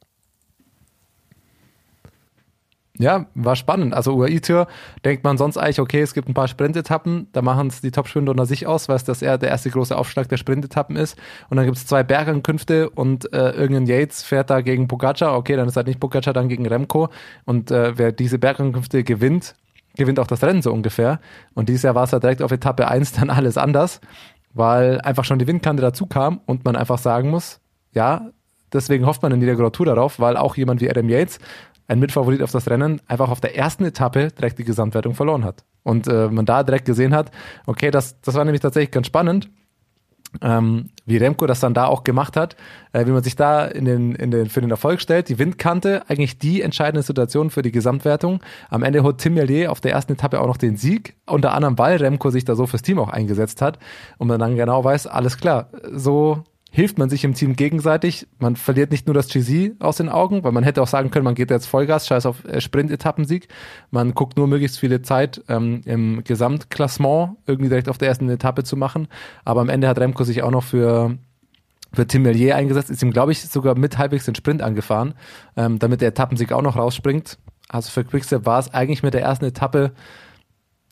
[2.99, 3.95] Ja, war spannend.
[3.95, 4.67] Also UAE-Tour
[5.03, 8.29] denkt man sonst eigentlich, okay, es gibt ein paar Sprintetappen, da machen es die Top-Sprinter
[8.31, 11.17] unter sich aus, weil es das eher der erste große Aufschlag der Sprintetappen ist.
[11.49, 15.35] Und dann gibt es zwei Bergankünfte und äh, irgendein Yates fährt da gegen Pogacar.
[15.35, 17.09] Okay, dann ist halt nicht Pogacar, dann gegen Remco.
[17.45, 19.55] Und äh, wer diese Bergankünfte gewinnt,
[19.95, 21.19] gewinnt auch das Rennen so ungefähr.
[21.55, 24.01] Und dieses Jahr war es ja direkt auf Etappe 1 dann alles anders,
[24.53, 27.59] weil einfach schon die Windkante dazu kam und man einfach sagen muss,
[27.93, 28.29] ja,
[28.71, 31.39] deswegen hofft man in jeder Tour darauf, weil auch jemand wie Adam Yates
[31.93, 35.63] ein Mitfavorit auf das Rennen, einfach auf der ersten Etappe direkt die Gesamtwertung verloren hat.
[35.83, 37.31] Und äh, man da direkt gesehen hat,
[37.65, 39.49] okay, das, das war nämlich tatsächlich ganz spannend,
[40.41, 42.55] ähm, wie Remco das dann da auch gemacht hat,
[42.91, 45.29] äh, wie man sich da in den, in den, für den Erfolg stellt.
[45.29, 48.39] Die Windkante, eigentlich die entscheidende Situation für die Gesamtwertung.
[48.69, 51.77] Am Ende holt Tim Merlier auf der ersten Etappe auch noch den Sieg, unter anderem,
[51.77, 53.77] weil Remco sich da so fürs Team auch eingesetzt hat
[54.17, 56.43] und man dann genau weiß, alles klar, so
[56.75, 58.27] hilft man sich im Team gegenseitig.
[58.39, 61.23] Man verliert nicht nur das GC aus den Augen, weil man hätte auch sagen können,
[61.23, 63.47] man geht jetzt Vollgas, scheiß auf äh, Sprint-Etappensieg.
[63.91, 68.63] Man guckt nur möglichst viele Zeit ähm, im Gesamtklassement irgendwie direkt auf der ersten Etappe
[68.63, 69.07] zu machen.
[69.45, 71.15] Aber am Ende hat Remco sich auch noch für
[71.93, 75.13] für Tim Mellier eingesetzt, ist ihm, glaube ich, sogar mit halbwegs den Sprint angefahren,
[75.55, 77.37] ähm, damit der Etappensieg auch noch rausspringt.
[77.69, 79.91] Also für Quickstep war es eigentlich mit der ersten Etappe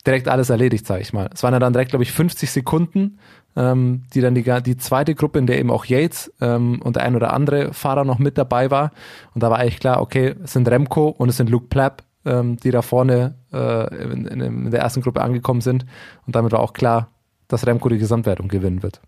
[0.06, 1.28] direkt alles erledigt, sage ich mal.
[1.32, 3.18] Es waren ja dann direkt, glaube ich, 50 Sekunden,
[3.56, 7.04] ähm, die dann die, die zweite Gruppe, in der eben auch Yates ähm, und der
[7.04, 8.92] ein oder andere Fahrer noch mit dabei war.
[9.34, 12.56] Und da war eigentlich klar, okay, es sind Remco und es sind Luke Plapp, ähm,
[12.56, 15.84] die da vorne äh, in, in, in der ersten Gruppe angekommen sind.
[16.26, 17.08] Und damit war auch klar,
[17.48, 19.00] dass Remco die Gesamtwertung gewinnen wird.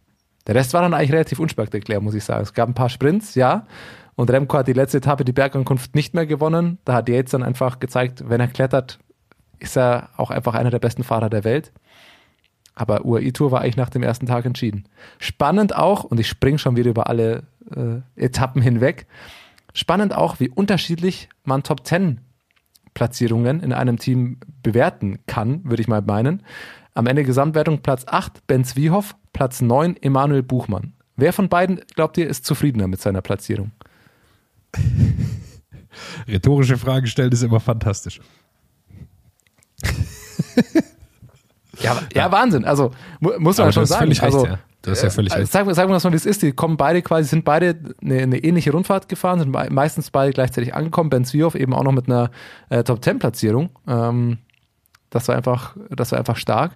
[0.47, 2.43] Der Rest war dann eigentlich relativ unspektakulär, muss ich sagen.
[2.43, 3.67] Es gab ein paar Sprints, ja.
[4.17, 6.79] Und Remco hat die letzte Etappe, die Bergankunft, nicht mehr gewonnen.
[6.85, 8.99] Da hat Yates dann einfach gezeigt, wenn er klettert,
[9.59, 11.73] ist er auch einfach einer der besten Fahrer der Welt.
[12.75, 14.85] Aber UAE-Tour war eigentlich nach dem ersten Tag entschieden.
[15.19, 19.07] Spannend auch, und ich springe schon wieder über alle äh, Etappen hinweg,
[19.73, 22.21] spannend auch, wie unterschiedlich man Top 10
[22.95, 26.43] Platzierungen in einem Team bewerten kann, würde ich mal meinen.
[26.95, 30.95] Am Ende Gesamtwertung Platz 8 Ben Zwiehoff, Platz 9 Emanuel Buchmann.
[31.17, 33.73] Wer von beiden, glaubt ihr, ist zufriedener mit seiner Platzierung?
[36.29, 38.21] Rhetorische Fragen stellen ist immer fantastisch.
[41.81, 42.65] ja, ja, Wahnsinn.
[42.65, 44.01] Also mu muss man schon sagen.
[44.03, 44.59] völlig recht, also, ja.
[44.83, 45.53] Du hast ja völlig äh, recht.
[45.53, 46.43] Sagen wir, sagen wir das mal, wie es ist.
[46.43, 50.33] Die kommen beide quasi, sind beide eine, eine ähnliche Rundfahrt gefahren, sind be- meistens beide
[50.33, 51.09] gleichzeitig angekommen.
[51.11, 52.31] Ben Zwiehoff eben auch noch mit einer
[52.69, 53.71] äh, Top 10 Platzierung.
[53.89, 54.39] Ähm,
[55.11, 56.73] das war einfach, das war einfach stark.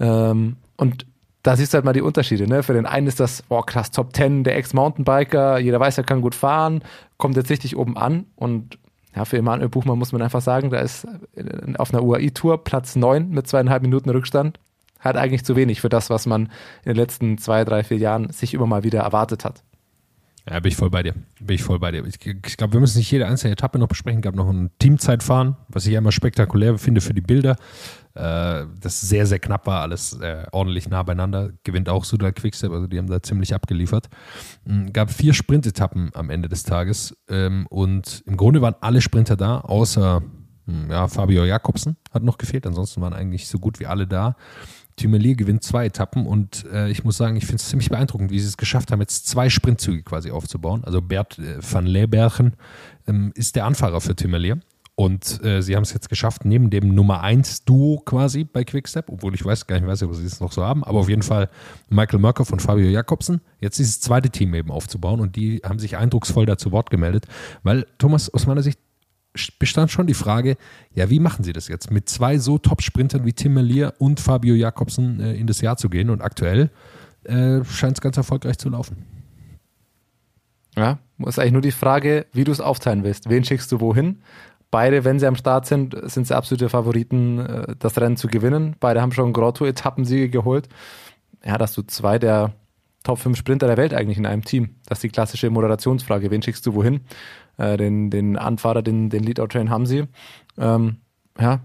[0.00, 1.06] Ähm, und
[1.44, 2.48] da siehst du halt mal die Unterschiede.
[2.48, 2.62] Ne?
[2.62, 6.22] Für den einen ist das, boah, krass, Top 10, der Ex-Mountainbiker, jeder weiß, er kann
[6.22, 6.82] gut fahren,
[7.18, 8.24] kommt jetzt richtig oben an.
[8.34, 8.78] Und
[9.14, 12.96] ja, für Emanuel Buchmann muss man einfach sagen, da ist äh, auf einer UAI-Tour Platz
[12.96, 14.58] 9 mit zweieinhalb Minuten Rückstand.
[14.98, 16.44] Hat eigentlich zu wenig für das, was man
[16.84, 19.62] in den letzten zwei, drei, vier Jahren sich immer mal wieder erwartet hat.
[20.48, 21.14] Ja, bin ich voll bei dir.
[21.40, 22.04] Bin ich voll bei dir.
[22.04, 24.20] Ich, ich glaube, wir müssen nicht jede einzelne Etappe noch besprechen.
[24.20, 27.56] Es gab noch ein Teamzeitfahren, was ich ja immer spektakulär finde für die Bilder.
[28.14, 31.50] Äh, das sehr, sehr knapp war, alles äh, ordentlich nah beieinander.
[31.64, 34.08] Gewinnt auch Sudal Quickstep, also die haben da ziemlich abgeliefert.
[34.64, 39.36] Mhm, gab vier Sprintetappen am Ende des Tages ähm, und im Grunde waren alle Sprinter
[39.36, 40.22] da, außer
[40.66, 42.66] hm, ja, Fabio Jakobsen hat noch gefehlt.
[42.66, 44.36] Ansonsten waren eigentlich so gut wie alle da.
[44.96, 48.38] Thümelier gewinnt zwei Etappen und äh, ich muss sagen, ich finde es ziemlich beeindruckend, wie
[48.38, 50.84] sie es geschafft haben, jetzt zwei Sprintzüge quasi aufzubauen.
[50.84, 52.54] Also Bert äh, van Leeubergen
[53.08, 54.60] ähm, ist der Anfahrer für Thümelier
[54.96, 59.08] und äh, sie haben es jetzt geschafft, neben dem Nummer 1 Duo quasi bei Quickstep,
[59.08, 61.22] obwohl ich weiß gar nicht, weiß, ob sie es noch so haben, aber auf jeden
[61.22, 61.50] Fall
[61.88, 65.96] Michael Mörker von Fabio Jakobsen, jetzt dieses zweite Team eben aufzubauen und die haben sich
[65.96, 67.26] eindrucksvoll dazu Wort gemeldet,
[67.64, 68.78] weil Thomas aus meiner Sicht
[69.58, 70.56] bestand schon die Frage,
[70.94, 71.90] ja, wie machen sie das jetzt?
[71.90, 75.88] Mit zwei so Top-Sprintern wie Tim Melier und Fabio Jakobsen äh, in das Jahr zu
[75.88, 76.70] gehen und aktuell
[77.24, 79.04] äh, scheint es ganz erfolgreich zu laufen.
[80.76, 83.28] Ja, ist eigentlich nur die Frage, wie du es aufteilen willst.
[83.28, 84.20] Wen schickst du wohin?
[84.74, 88.74] Beide, wenn sie am Start sind, sind sie absolute Favoriten, äh, das Rennen zu gewinnen.
[88.80, 90.68] Beide haben schon Grotto-Etappensiege geholt.
[91.44, 92.54] Ja, dass du zwei der
[93.04, 94.70] Top 5 Sprinter der Welt eigentlich in einem Team.
[94.86, 96.28] Das ist die klassische Moderationsfrage.
[96.32, 97.02] Wen schickst du wohin?
[97.56, 100.08] Äh, den, den Anfahrer, den, den Lead-Out-Train haben sie.
[100.58, 100.96] Ähm,
[101.38, 101.60] ja,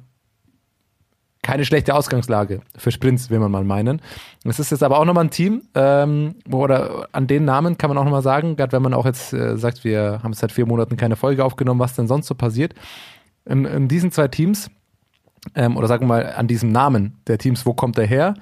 [1.41, 4.02] keine schlechte Ausgangslage für Sprints, will man mal meinen.
[4.43, 7.97] Es ist jetzt aber auch nochmal ein Team, ähm, oder an den Namen kann man
[7.97, 10.97] auch nochmal sagen, gerade wenn man auch jetzt äh, sagt, wir haben seit vier Monaten
[10.97, 12.73] keine Folge aufgenommen, was denn sonst so passiert.
[13.45, 14.69] In, in diesen zwei Teams,
[15.56, 18.34] ähm, oder sagen wir mal an diesem Namen der Teams, wo kommt er her,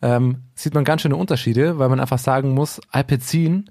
[0.00, 3.70] ähm, sieht man ganz schöne Unterschiede, weil man einfach sagen muss, Alpecin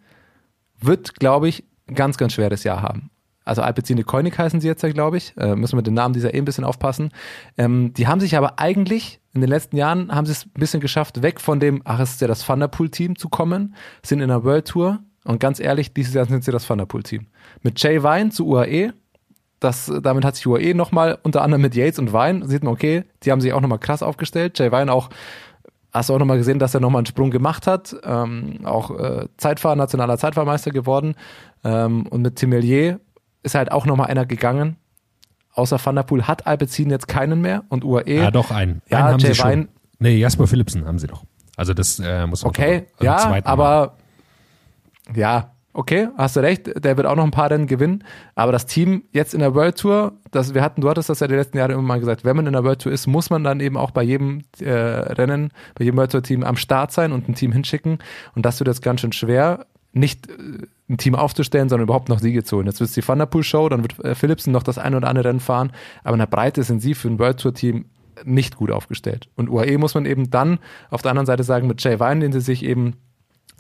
[0.79, 3.09] wird, glaube ich, ganz, ganz schweres Jahr haben
[3.45, 5.33] also Alpecin de Koenig heißen sie jetzt ja, glaube ich.
[5.37, 7.11] Äh, müssen wir den Namen dieser eh ein bisschen aufpassen.
[7.57, 10.79] Ähm, die haben sich aber eigentlich in den letzten Jahren haben sie es ein bisschen
[10.79, 14.43] geschafft, weg von dem, ach, es ist ja das Thunderpool-Team zu kommen, sind in der
[14.43, 17.27] World Tour und ganz ehrlich, dieses Jahr sind sie das Thunderpool-Team.
[17.61, 18.93] Mit Jay Vine zu UAE,
[19.59, 23.03] das, damit hat sich UAE nochmal, unter anderem mit Yates und Vine, sieht man, okay,
[23.23, 24.57] die haben sich auch nochmal krass aufgestellt.
[24.57, 25.09] Jay Vine auch
[25.95, 29.29] Hast du auch nochmal gesehen, dass er nochmal einen Sprung gemacht hat, ähm, auch äh,
[29.37, 31.15] Zeitfahrer, nationaler Zeitfahrmeister geworden.
[31.63, 32.99] Ähm, und mit Timelier
[33.45, 34.77] ist halt auch nochmal einer gegangen.
[35.53, 38.23] Außer Van der Poel hat Alpecin jetzt keinen mehr und UAE.
[38.23, 38.81] Ja, doch, einen.
[38.89, 39.69] Ja, einen haben Jay sie schon.
[39.99, 41.23] Nee, Jasper Philipsen haben sie noch.
[41.55, 43.51] Also das äh, muss man Okay, also ja, zweiten Mal.
[43.53, 43.95] aber
[45.15, 48.03] ja, okay, hast du recht, der wird auch noch ein paar Rennen gewinnen,
[48.33, 51.27] aber das Team jetzt in der World Tour, das wir hatten, du hattest das ja
[51.27, 53.43] die letzten Jahre immer mal gesagt, wenn man in der World Tour ist, muss man
[53.43, 57.13] dann eben auch bei jedem äh, Rennen, bei jedem World Tour Team am Start sein
[57.13, 57.99] und ein Team hinschicken
[58.35, 62.19] und das wird jetzt ganz schön schwer, nicht äh, ein Team aufzustellen, sondern überhaupt noch
[62.19, 62.67] Siege zu holen.
[62.67, 64.93] Jetzt wird es die Van der Poel Show, dann wird äh, Philipsen noch das ein
[64.93, 65.71] oder andere Rennen fahren,
[66.03, 67.85] aber in der Breite sind sie für ein World Tour Team
[68.23, 69.27] nicht gut aufgestellt.
[69.35, 72.31] Und UAE muss man eben dann auf der anderen Seite sagen, mit Jay Vine, den
[72.31, 72.95] sie sich eben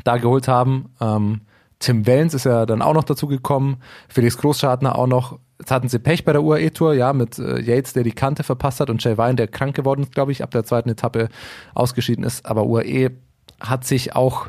[0.03, 1.41] da geholt haben, ähm,
[1.79, 5.39] Tim Wellens ist ja dann auch noch dazu gekommen, Felix Großschartner auch noch.
[5.59, 8.43] Jetzt hatten sie Pech bei der UAE Tour, ja, mit äh, Yates, der die Kante
[8.43, 11.29] verpasst hat und Jay Vine, der krank geworden ist, glaube ich, ab der zweiten Etappe
[11.73, 12.45] ausgeschieden ist.
[12.45, 13.11] Aber UAE
[13.59, 14.47] hat sich auch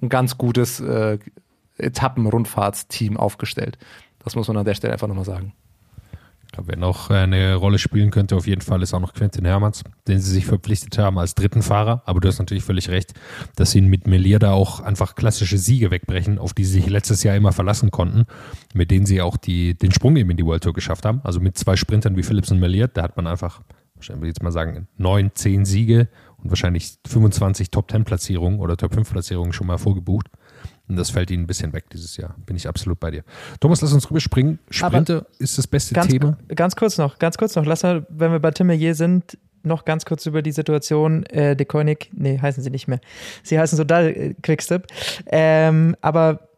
[0.00, 1.18] ein ganz gutes, äh,
[1.78, 3.78] Etappen-Rundfahrtsteam aufgestellt.
[4.24, 5.52] Das muss man an der Stelle einfach nochmal sagen.
[6.52, 9.46] Ich glaube, wer noch eine Rolle spielen könnte, auf jeden Fall ist auch noch Quentin
[9.46, 12.02] Hermanns, den sie sich verpflichtet haben als dritten Fahrer.
[12.04, 13.14] Aber du hast natürlich völlig recht,
[13.56, 17.22] dass sie mit Melier da auch einfach klassische Siege wegbrechen, auf die sie sich letztes
[17.22, 18.26] Jahr immer verlassen konnten,
[18.74, 21.22] mit denen sie auch die, den Sprung eben in die World Tour geschafft haben.
[21.24, 23.62] Also mit zwei Sprintern wie Phillips und Melier, da hat man einfach,
[23.98, 29.68] ich würde jetzt mal sagen, neun, zehn Siege und wahrscheinlich 25 Top-10-Platzierungen oder Top-5-Platzierungen schon
[29.68, 30.26] mal vorgebucht.
[30.88, 32.34] Und das fällt ihnen ein bisschen weg dieses Jahr.
[32.44, 33.22] Bin ich absolut bei dir.
[33.60, 34.58] Thomas, lass uns rüberspringen.
[34.68, 36.36] Sprinter Aber ist das beste ganz, Thema.
[36.54, 37.64] Ganz kurz noch, ganz kurz noch.
[37.64, 41.56] Lass mal, wenn wir bei Tim Melier sind, noch ganz kurz über die Situation, äh,
[41.56, 43.00] De Koenig, nee, heißen sie nicht mehr.
[43.42, 44.86] Sie heißen Sodal äh, Quickstep.
[45.26, 46.48] Ähm, aber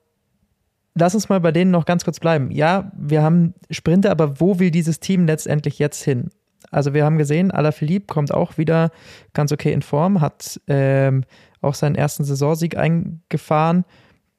[0.94, 2.50] lass uns mal bei denen noch ganz kurz bleiben.
[2.50, 6.30] Ja, wir haben Sprinter, aber wo will dieses Team letztendlich jetzt hin?
[6.70, 8.90] Also wir haben gesehen, Alaphilippe kommt auch wieder
[9.32, 11.24] ganz okay in Form, hat ähm,
[11.60, 13.84] auch seinen ersten Saisonsieg eingefahren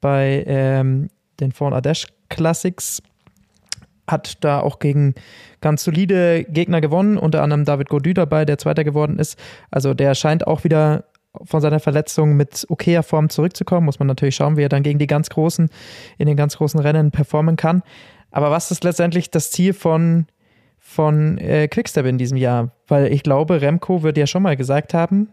[0.06, 1.08] bei ähm,
[1.40, 3.02] den Vorn Ardèche Classics.
[4.06, 5.16] Hat da auch gegen
[5.60, 9.36] ganz solide Gegner gewonnen, unter anderem David Gaudu dabei, der Zweiter geworden ist.
[9.72, 11.06] Also der scheint auch wieder
[11.42, 13.84] von seiner Verletzung mit okayer Form zurückzukommen.
[13.84, 15.70] Muss man natürlich schauen, wie er dann gegen die ganz Großen
[16.18, 17.82] in den ganz großen Rennen performen kann.
[18.30, 20.26] Aber was ist letztendlich das Ziel von,
[20.78, 22.70] von äh, Quickstep in diesem Jahr?
[22.86, 25.30] Weil ich glaube, Remco wird ja schon mal gesagt haben,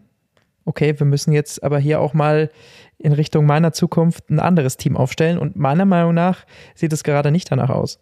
[0.65, 2.49] okay, wir müssen jetzt aber hier auch mal
[2.97, 5.37] in Richtung meiner Zukunft ein anderes Team aufstellen.
[5.37, 6.45] Und meiner Meinung nach
[6.75, 7.99] sieht es gerade nicht danach aus.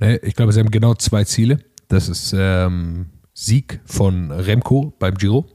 [0.00, 1.58] Nee, ich glaube, sie haben genau zwei Ziele.
[1.88, 5.46] Das ist ähm, Sieg von Remco beim Giro.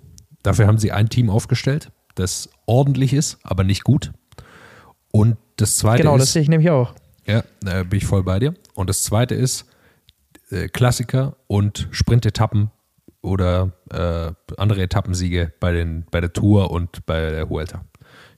[0.42, 4.12] Dafür haben sie ein Team aufgestellt, das ordentlich ist, aber nicht gut.
[5.12, 6.16] Und das zweite genau, ist.
[6.16, 6.94] Genau, das sehe ich nämlich auch.
[7.26, 8.54] Ja, da bin ich voll bei dir.
[8.74, 9.66] Und das zweite ist
[10.50, 12.72] äh, Klassiker und Sprintetappen
[13.24, 17.84] oder äh, andere Etappensiege bei, den, bei der Tour und bei der Huelta.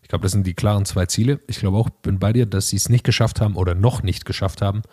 [0.02, 1.40] Ich glaube, das sind die klaren zwei Ziele.
[1.48, 4.24] Ich glaube auch, bin bei dir, dass sie es nicht geschafft haben oder noch nicht
[4.24, 4.84] geschafft haben,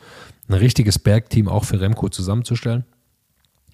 [0.49, 2.85] ein richtiges Bergteam auch für Remco zusammenzustellen.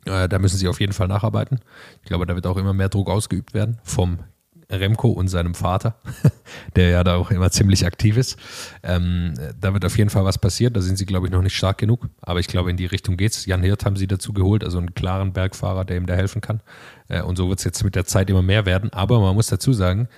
[0.05, 1.61] Äh, da müssen sie auf jeden Fall nacharbeiten.
[2.03, 4.19] Ich glaube, da wird auch immer mehr Druck ausgeübt werden vom
[4.71, 5.97] Remco und seinem Vater,
[6.77, 8.39] der ja da auch immer ziemlich aktiv ist.
[8.83, 10.75] Ähm, da wird auf jeden Fall was passieren.
[10.75, 12.09] Da sind sie, glaube ich, noch nicht stark genug.
[12.21, 13.47] Aber ich glaube, in die Richtung geht's.
[13.47, 16.61] Jan Hirt haben sie dazu geholt, also einen klaren Bergfahrer, der ihm da helfen kann.
[17.09, 18.93] Äh, und so wird es jetzt mit der Zeit immer mehr werden.
[18.93, 20.09] Aber man muss dazu sagen,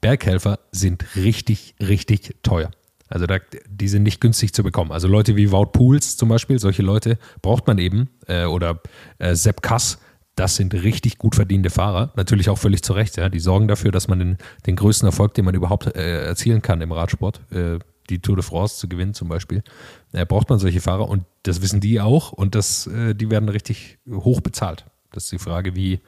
[0.00, 2.70] Berghelfer sind richtig, richtig teuer.
[3.08, 3.38] Also da,
[3.68, 4.90] die sind nicht günstig zu bekommen.
[4.90, 8.08] Also Leute wie Wout Pools zum Beispiel, solche Leute braucht man eben.
[8.26, 8.80] Äh, oder
[9.18, 9.98] äh, Sepp Kass,
[10.36, 12.12] das sind richtig gut verdiente Fahrer.
[12.14, 13.16] Natürlich auch völlig zu Recht.
[13.16, 13.28] Ja.
[13.28, 16.80] Die sorgen dafür, dass man den, den größten Erfolg, den man überhaupt äh, erzielen kann
[16.82, 17.78] im Radsport, äh,
[18.10, 19.64] die Tour de France zu gewinnen zum Beispiel,
[20.12, 21.08] äh, braucht man solche Fahrer.
[21.08, 22.32] Und das wissen die auch.
[22.32, 24.84] Und das, äh, die werden richtig hoch bezahlt.
[25.10, 26.00] Das ist die Frage, wie,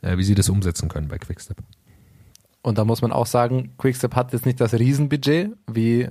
[0.00, 1.58] wie sie das umsetzen können bei Quickstep.
[2.62, 6.10] Und da muss man auch sagen, Quickstep hat jetzt nicht das Riesenbudget wie äh,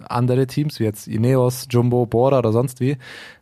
[0.00, 2.96] andere Teams, wie jetzt Ineos, Jumbo, Bora oder sonst wie.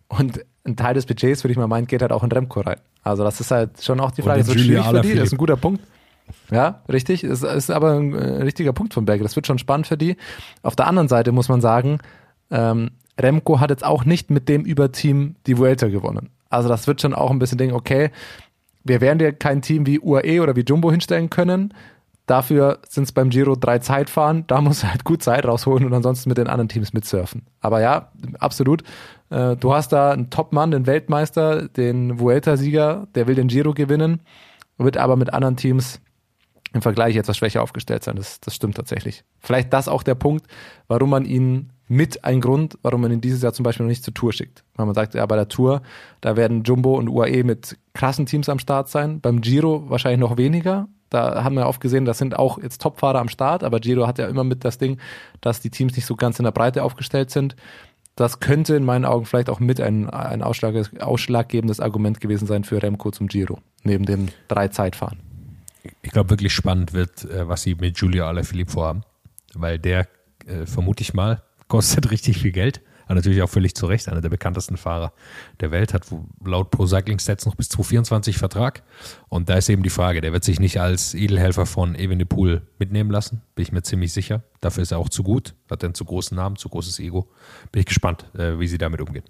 [0.09, 2.79] Und ein Teil des Budgets, würde ich mal meinen, geht halt auch in Remco rein.
[3.03, 5.33] Also das ist halt schon auch die Frage, das wird schwierig für die, das ist
[5.33, 5.83] ein guter Punkt.
[6.51, 7.22] Ja, richtig.
[7.22, 9.25] Das ist aber ein äh, richtiger Punkt von Berger.
[9.25, 10.16] Das wird schon spannend für die.
[10.62, 11.98] Auf der anderen Seite muss man sagen,
[12.51, 16.31] ähm, Remco hat jetzt auch nicht mit dem Überteam die Vuelta gewonnen.
[16.48, 18.11] Also das wird schon auch ein bisschen denken, okay,
[18.85, 21.75] wir werden dir kein Team wie UAE oder wie Jumbo hinstellen können.
[22.27, 24.44] Dafür sind es beim Giro drei Zeitfahren.
[24.46, 27.42] Da muss er halt gut Zeit rausholen und ansonsten mit den anderen Teams mitsurfen.
[27.61, 28.83] Aber ja, absolut.
[29.33, 34.21] Äh, du hast da einen Top-Mann, den Weltmeister, den Vuelta-Sieger, der will den Giro gewinnen,
[34.77, 36.01] wird aber mit anderen Teams
[36.75, 38.16] im Vergleich etwas schwächer aufgestellt sein.
[38.16, 39.25] Das, das stimmt tatsächlich.
[39.40, 40.47] Vielleicht das auch der Punkt,
[40.88, 44.05] warum man ihn mit ein Grund, warum man ihn dieses Jahr zum Beispiel noch nicht
[44.05, 44.64] zur Tour schickt.
[44.77, 45.83] Weil man sagt, ja, bei der Tour,
[46.21, 49.21] da werden Jumbo und UAE mit krassen Teams am Start sein.
[49.21, 53.18] Beim Giro wahrscheinlich noch weniger, da haben wir oft gesehen, das sind auch jetzt Topfahrer
[53.18, 54.99] am Start, aber Giro hat ja immer mit das Ding,
[55.42, 57.55] dass die Teams nicht so ganz in der Breite aufgestellt sind.
[58.16, 62.64] Das könnte in meinen Augen vielleicht auch mit ein, ein Ausschlag, ausschlaggebendes Argument gewesen sein
[62.64, 65.18] für Remco zum Giro, neben den drei Zeitfahren.
[66.03, 69.03] Ich glaube, wirklich spannend wird, äh, was sie mit Giulio Alaphilippe vorhaben,
[69.55, 70.09] weil der,
[70.46, 72.83] äh, vermute ich mal, kostet richtig viel Geld.
[73.12, 75.12] Aber natürlich auch völlig zu Recht, einer der bekanntesten Fahrer
[75.61, 76.07] der Welt, hat
[76.42, 78.85] laut Pro Cycling Stats noch bis 2024 Vertrag.
[79.29, 83.11] Und da ist eben die Frage, der wird sich nicht als Edelhelfer von Evenepoel mitnehmen
[83.11, 84.44] lassen, bin ich mir ziemlich sicher.
[84.62, 87.29] Dafür ist er auch zu gut, hat einen zu großen Namen, zu großes Ego.
[87.70, 89.25] Bin ich gespannt, äh, wie sie damit umgehen.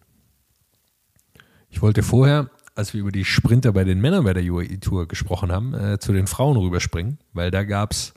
[1.69, 5.09] Ich wollte vorher, als wir über die Sprinter bei den Männern bei der UAE Tour
[5.09, 8.15] gesprochen haben, äh, zu den Frauen rüberspringen, weil da gab es,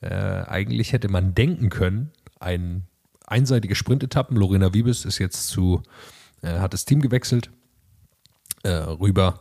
[0.00, 2.86] äh, eigentlich hätte man denken können, ein
[3.30, 4.36] einseitige Sprintetappen.
[4.36, 5.82] Lorena Wiebes ist jetzt zu,
[6.42, 7.50] äh, hat das Team gewechselt,
[8.62, 9.40] äh, rüber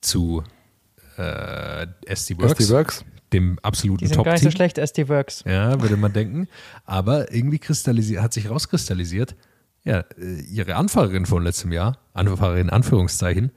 [0.00, 0.42] zu
[1.16, 2.60] äh, SD Works.
[2.60, 3.04] SD Works.
[3.32, 4.56] dem absoluten sind gar nicht so Top-Team.
[4.56, 5.44] schlecht, SD Works.
[5.46, 6.48] Ja, würde man denken.
[6.84, 9.34] Aber irgendwie kristallisiert, hat sich rauskristallisiert,
[9.84, 13.52] ja, äh, ihre Anfahrerin von letztem Jahr, Anfahrerin in Anführungszeichen,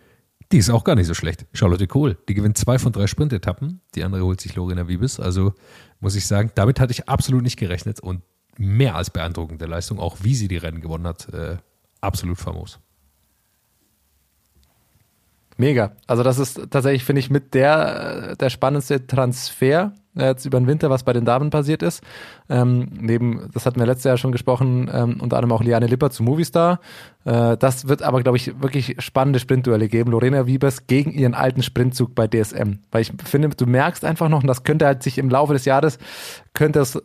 [0.52, 1.46] die ist auch gar nicht so schlecht.
[1.54, 3.82] Charlotte Kohl, die gewinnt zwei von drei Sprintetappen.
[3.96, 5.20] Die andere holt sich Lorena Wiebes.
[5.20, 5.54] Also
[6.00, 8.22] muss ich sagen, damit hatte ich absolut nicht gerechnet und
[8.58, 11.58] mehr als beeindruckende Leistung, auch wie sie die Rennen gewonnen hat, äh,
[12.02, 12.80] absolut famos.
[15.58, 15.94] Mega.
[16.06, 20.68] Also das ist tatsächlich, finde ich, mit der, der spannendste Transfer äh, jetzt über den
[20.68, 22.04] Winter, was bei den Damen passiert ist.
[22.48, 26.12] Ähm, neben, das hatten wir letztes Jahr schon gesprochen, ähm, unter anderem auch Liane Lipper
[26.12, 26.80] zu Movistar.
[27.26, 30.12] Äh, das wird aber, glaube ich, wirklich spannende Sprintduelle geben.
[30.12, 32.80] Lorena Wiebers gegen ihren alten Sprintzug bei DSM.
[32.92, 35.66] Weil ich finde, du merkst einfach noch, und das könnte halt sich im Laufe des
[35.66, 35.98] Jahres,
[36.54, 37.02] könnte es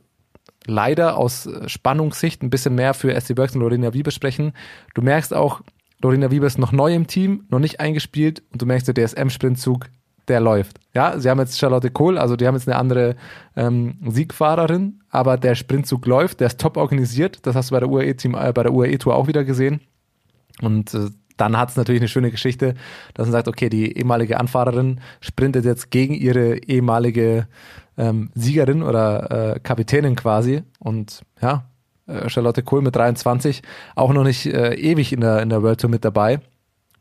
[0.66, 4.52] leider aus Spannungssicht ein bisschen mehr für SC Works und Lorena Wiebers sprechen.
[4.94, 5.62] Du merkst auch,
[6.00, 9.86] Lorena Wiebers noch neu im Team, noch nicht eingespielt und du merkst, der DSM-Sprintzug,
[10.28, 10.78] der läuft.
[10.94, 13.16] Ja, sie haben jetzt Charlotte Kohl, also die haben jetzt eine andere
[13.56, 17.40] ähm, Siegfahrerin, aber der Sprintzug läuft, der ist top organisiert.
[17.42, 19.80] Das hast du bei der UAE-Team, äh, bei der UAE-Tour auch wieder gesehen.
[20.60, 22.74] Und äh, dann hat es natürlich eine schöne Geschichte,
[23.14, 27.46] dass man sagt, okay, die ehemalige Anfahrerin sprintet jetzt gegen ihre ehemalige
[27.96, 30.62] ähm, Siegerin oder äh, Kapitänin quasi.
[30.78, 31.64] Und ja,
[32.06, 33.62] äh, Charlotte Kohl mit 23,
[33.94, 36.40] auch noch nicht äh, ewig in der, in der World Tour mit dabei.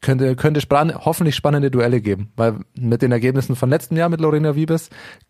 [0.02, 4.20] Könnte, könnte spann hoffentlich spannende Duelle geben, weil mit den Ergebnissen von letzten Jahr mit
[4.20, 4.90] Lorena Wiebes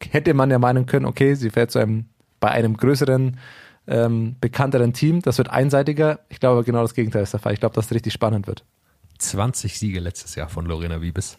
[0.10, 2.06] hätte man ja meinen können, okay, sie fährt zu einem,
[2.39, 3.38] bei einem größeren,
[3.88, 6.19] ähm, bekannteren Team, das wird einseitiger.
[6.30, 7.54] Ich glaube, genau das Gegenteil ist der Fall.
[7.54, 8.63] Ich glaube, dass es richtig spannend wird.
[9.17, 11.38] 20 Siege letztes Jahr von Lorena Wiebes.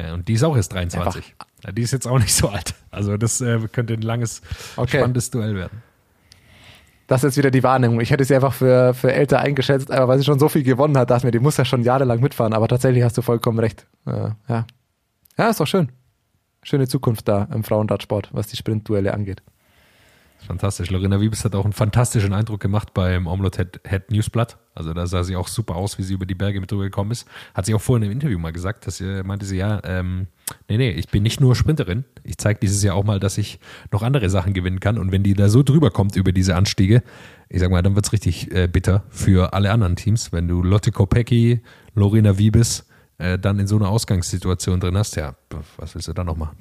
[0.00, 1.34] Ja, und die ist auch erst 23.
[1.64, 2.74] Ja, die ist jetzt auch nicht so alt.
[2.90, 4.40] Also das äh, könnte ein langes,
[4.76, 4.98] Okay.
[4.98, 5.82] spannendes Duell werden.
[7.06, 8.00] Das ist jetzt wieder die Wahrnehmung.
[8.00, 10.96] Ich hätte sie einfach für, für älter eingeschätzt, aber weil sie schon so viel gewonnen
[10.96, 12.52] hat, dachte ich mir, die muss ja schon jahrelang mitfahren.
[12.52, 13.86] Aber tatsächlich hast du vollkommen recht.
[14.06, 14.66] Äh, ja.
[15.36, 15.90] ja, ist doch schön.
[16.62, 19.42] Schöne Zukunft da im Frauenradsport, was die Sprintduelle angeht.
[20.46, 20.90] Fantastisch.
[20.90, 24.58] Lorena Wiebes hat auch einen fantastischen Eindruck gemacht beim Omelette Head, Head Newsblatt.
[24.74, 27.10] Also da sah sie auch super aus, wie sie über die Berge mit drüber gekommen
[27.10, 27.28] ist.
[27.54, 30.28] Hat sie auch vorhin im Interview mal gesagt, dass sie meinte sie, ja, ähm,
[30.68, 32.04] nee, nee, ich bin nicht nur Sprinterin.
[32.24, 33.60] Ich zeige dieses Jahr auch mal, dass ich
[33.92, 34.98] noch andere Sachen gewinnen kann.
[34.98, 37.02] Und wenn die da so drüber kommt über diese Anstiege,
[37.48, 40.32] ich sag mal, dann wird's richtig äh, bitter für alle anderen Teams.
[40.32, 41.60] Wenn du Lotte Kopecki,
[41.94, 42.86] Lorena Wiebes
[43.18, 45.34] äh, dann in so einer Ausgangssituation drin hast, ja,
[45.76, 46.56] was willst du da noch machen?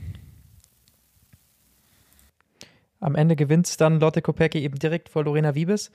[3.00, 5.92] Am Ende gewinnt dann Lotte Kopecky eben direkt vor Lorena Wiebes.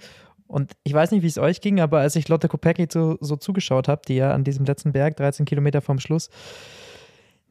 [0.47, 3.37] Und ich weiß nicht, wie es euch ging, aber als ich Lotte Kopecky so, so
[3.37, 6.31] zugeschaut habe, die ja an diesem letzten Berg, 13 Kilometer vom Schluss,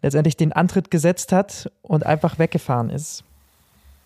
[0.02, 3.24] letztendlich den Antritt gesetzt hat und einfach weggefahren ist.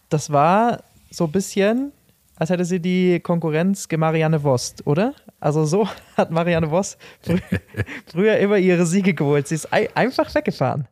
[0.09, 1.91] Das war so ein bisschen,
[2.37, 5.13] als hätte sie die Konkurrenz Marianne Voss, oder?
[5.39, 7.39] Also so hat Marianne Voss frü
[8.05, 9.47] früher immer ihre Siege geholt.
[9.47, 10.87] Sie ist ei einfach weggefahren.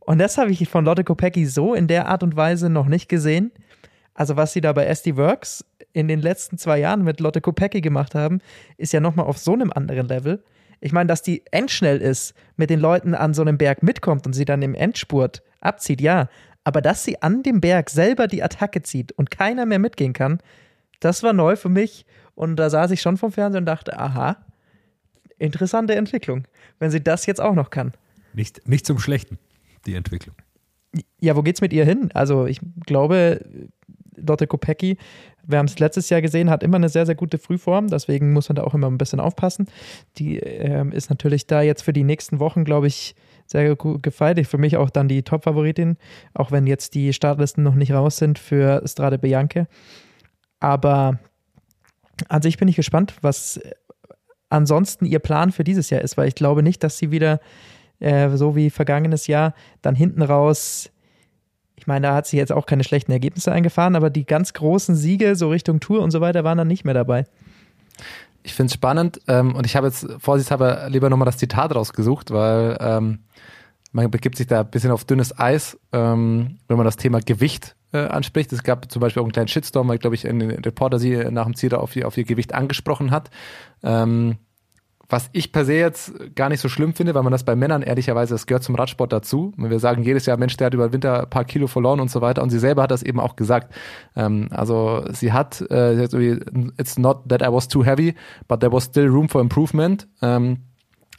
[0.00, 3.08] Und das habe ich von Lotte Kopecky so in der Art und Weise noch nicht
[3.08, 3.52] gesehen.
[4.14, 7.80] Also was sie da bei SD Works in den letzten zwei Jahren mit Lotte Kopecky
[7.80, 8.40] gemacht haben,
[8.76, 10.42] ist ja nochmal auf so einem anderen Level.
[10.80, 14.32] Ich meine, dass die endschnell ist, mit den Leuten an so einem Berg mitkommt und
[14.32, 16.28] sie dann im Endspurt abzieht, ja.
[16.62, 20.40] Aber dass sie an dem Berg selber die Attacke zieht und keiner mehr mitgehen kann,
[21.00, 22.06] das war neu für mich.
[22.34, 24.36] Und da saß ich schon vom Fernseher und dachte, aha,
[25.38, 26.44] interessante Entwicklung,
[26.78, 27.92] wenn sie das jetzt auch noch kann.
[28.32, 29.38] Nicht, nicht zum Schlechten,
[29.86, 30.34] die Entwicklung.
[31.20, 32.10] Ja, wo geht's mit ihr hin?
[32.14, 33.44] Also ich glaube,
[34.16, 34.96] Lotte Kopecky,
[35.46, 38.48] wir haben es letztes Jahr gesehen, hat immer eine sehr, sehr gute Frühform, deswegen muss
[38.48, 39.66] man da auch immer ein bisschen aufpassen.
[40.18, 43.14] Die ähm, ist natürlich da jetzt für die nächsten Wochen, glaube ich,
[43.46, 44.46] sehr gut gefeiert.
[44.46, 45.96] Für mich auch dann die Top-Favoritin,
[46.32, 49.66] auch wenn jetzt die Startlisten noch nicht raus sind für Strade Bianche.
[50.60, 51.18] Aber
[52.28, 53.60] an sich bin ich gespannt, was
[54.48, 57.40] ansonsten ihr Plan für dieses Jahr ist, weil ich glaube nicht, dass sie wieder
[57.98, 60.90] äh, so wie vergangenes Jahr dann hinten raus
[61.76, 64.94] ich meine, da hat sie jetzt auch keine schlechten Ergebnisse eingefahren, aber die ganz großen
[64.94, 67.24] Siege, so Richtung Tour und so weiter, waren dann nicht mehr dabei.
[68.42, 72.30] Ich finde es spannend ähm, und ich habe jetzt vorsichtshalber lieber nochmal das Zitat rausgesucht,
[72.30, 73.20] weil ähm,
[73.92, 77.74] man begibt sich da ein bisschen auf dünnes Eis, ähm, wenn man das Thema Gewicht
[77.92, 78.52] äh, anspricht.
[78.52, 81.44] Es gab zum Beispiel auch einen kleinen Shitstorm, weil, glaube ich, ein Reporter sie nach
[81.44, 83.30] dem Ziel auf ihr, auf ihr Gewicht angesprochen hat.
[83.82, 84.36] Ähm,
[85.08, 87.82] was ich per se jetzt gar nicht so schlimm finde, weil man das bei Männern
[87.82, 89.52] ehrlicherweise, das gehört zum Radsport dazu.
[89.56, 92.10] Wir sagen jedes Jahr, Mensch, der hat über den Winter ein paar Kilo verloren und
[92.10, 92.42] so weiter.
[92.42, 93.74] Und sie selber hat das eben auch gesagt.
[94.16, 96.40] Ähm, also sie hat, äh, irgendwie,
[96.78, 98.14] it's not that I was too heavy,
[98.48, 100.08] but there was still room for improvement.
[100.22, 100.58] Ähm,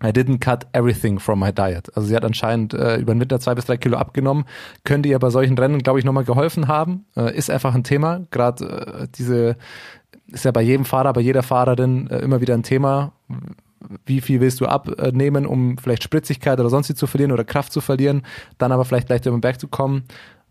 [0.03, 1.95] I didn't cut everything from my diet.
[1.95, 4.43] Also sie hat anscheinend äh, über den Winter zwei bis drei Kilo abgenommen.
[4.83, 7.05] Könnte ihr bei solchen Rennen, glaube ich, nochmal geholfen haben.
[7.15, 8.21] Äh, ist einfach ein Thema.
[8.29, 8.65] Gerade
[9.03, 9.55] äh, diese
[10.27, 13.13] ist ja bei jedem Fahrer, bei jeder Fahrerin äh, immer wieder ein Thema
[14.05, 17.81] wie viel willst du abnehmen, um vielleicht Spritzigkeit oder sonst zu verlieren oder Kraft zu
[17.81, 18.23] verlieren,
[18.57, 20.03] dann aber vielleicht leichter über den Berg zu kommen.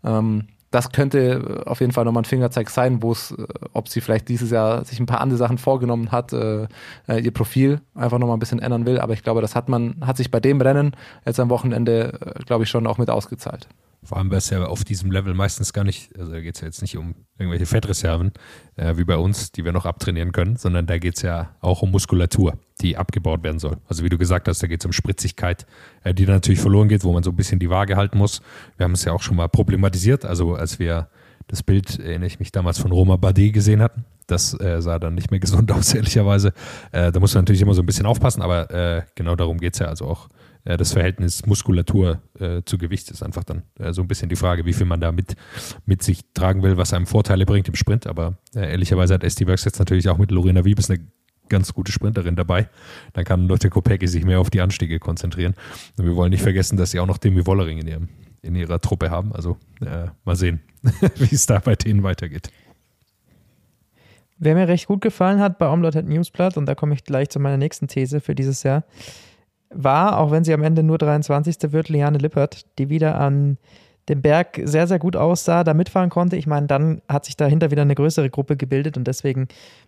[0.03, 4.01] Ähm, das könnte auf jeden Fall nochmal ein Fingerzeig sein, wo es, äh, ob sie
[4.01, 6.67] vielleicht dieses Jahr sich ein paar andere Sachen vorgenommen hat, äh,
[7.07, 8.99] äh, ihr Profil einfach nochmal ein bisschen ändern will.
[8.99, 12.43] Aber ich glaube, das hat man, hat sich bei dem Rennen jetzt am Wochenende, äh,
[12.43, 13.69] glaube ich, schon auch mit ausgezahlt.
[14.05, 16.61] Vor allem, weil es ja auf diesem Level meistens gar nicht, also da geht es
[16.61, 18.31] ja jetzt nicht um irgendwelche Fettreserven,
[18.75, 21.81] äh, wie bei uns, die wir noch abtrainieren können, sondern da geht es ja auch
[21.81, 23.77] um Muskulatur, die abgebaut werden soll.
[23.87, 25.65] Also wie du gesagt hast, da geht es um Spritzigkeit,
[26.03, 28.41] äh, die dann natürlich verloren geht, wo man so ein bisschen die Waage halten muss.
[28.77, 31.09] Wir haben es ja auch schon mal problematisiert, also als wir
[31.47, 34.05] das Bild, erinnere ich mich damals von Roma Bade gesehen hatten.
[34.27, 36.53] Das äh, sah dann nicht mehr gesund aus, ehrlicherweise.
[36.91, 39.73] Äh, da muss man natürlich immer so ein bisschen aufpassen, aber äh, genau darum geht
[39.73, 39.87] es ja.
[39.87, 40.29] Also auch
[40.65, 44.35] äh, das Verhältnis Muskulatur äh, zu Gewicht ist einfach dann äh, so ein bisschen die
[44.35, 45.35] Frage, wie viel man da mit,
[45.85, 48.07] mit sich tragen will, was einem Vorteile bringt im Sprint.
[48.07, 50.99] Aber äh, ehrlicherweise hat SD Works jetzt natürlich auch mit Lorena Wiebes eine
[51.47, 52.67] ganz gute Sprinterin dabei.
[53.13, 55.53] Dann kann Lotte Kopecki sich mehr auf die Anstiege konzentrieren.
[55.97, 58.09] Und wir wollen nicht vergessen, dass sie auch noch Demi Wollering in, ihrem,
[58.41, 59.31] in ihrer Truppe haben.
[59.33, 60.61] Also äh, mal sehen,
[61.15, 62.49] wie es da bei denen weitergeht.
[64.37, 67.39] Wer mir recht gut gefallen hat bei Omlot Newsblatt, und da komme ich gleich zu
[67.39, 68.83] meiner nächsten These für dieses Jahr,
[69.75, 71.71] war, auch wenn sie am Ende nur 23.
[71.71, 73.57] wird, Liane Lippert, die wieder an
[74.09, 76.35] dem Berg sehr, sehr gut aussah, da mitfahren konnte.
[76.35, 79.47] Ich meine, dann hat sich dahinter wieder eine größere Gruppe gebildet und deswegen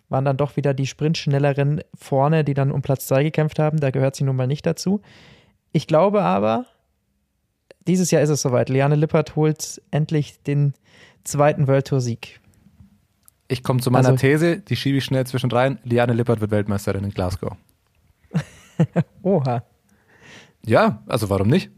[0.09, 3.79] waren dann doch wieder die Sprintschnelleren vorne, die dann um Platz 2 gekämpft haben.
[3.79, 5.01] Da gehört sie nun mal nicht dazu.
[5.71, 6.65] Ich glaube aber,
[7.87, 8.69] dieses Jahr ist es soweit.
[8.69, 10.73] Liane Lippert holt endlich den
[11.23, 12.39] zweiten World Tour Sieg.
[13.49, 15.77] Ich komme zu meiner Also- These, die schiebe ich schnell zwischen rein.
[15.83, 17.55] Liane Lippert wird Weltmeisterin in Glasgow.
[19.21, 19.63] Oha.
[20.67, 21.71] Ja, also warum nicht?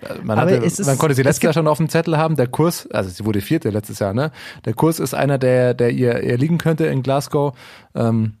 [0.00, 2.36] Äh, Man, Aber hatte, man konnte sie es letztes Jahr schon auf dem Zettel haben.
[2.36, 4.30] Der Kurs, also sie wurde vierte letztes Jahr, ne?
[4.64, 7.56] Der Kurs ist einer, der, der ihr, ihr liegen könnte in Glasgow.
[7.94, 8.34] Ähm,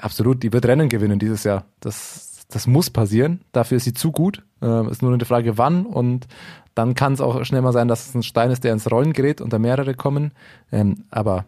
[0.00, 1.64] absolut, die wird Rennen gewinnen dieses Jahr.
[1.80, 3.42] Das, das muss passieren.
[3.52, 4.44] Dafür ist sie zu gut.
[4.62, 5.86] Ähm, ist nur eine Frage, wann.
[5.86, 6.26] Und
[6.74, 9.12] dann kann es auch schnell mal sein, dass es ein Stein ist, der ins Rollen
[9.12, 10.32] gerät und da mehrere kommen.
[10.72, 11.46] Ähm, aber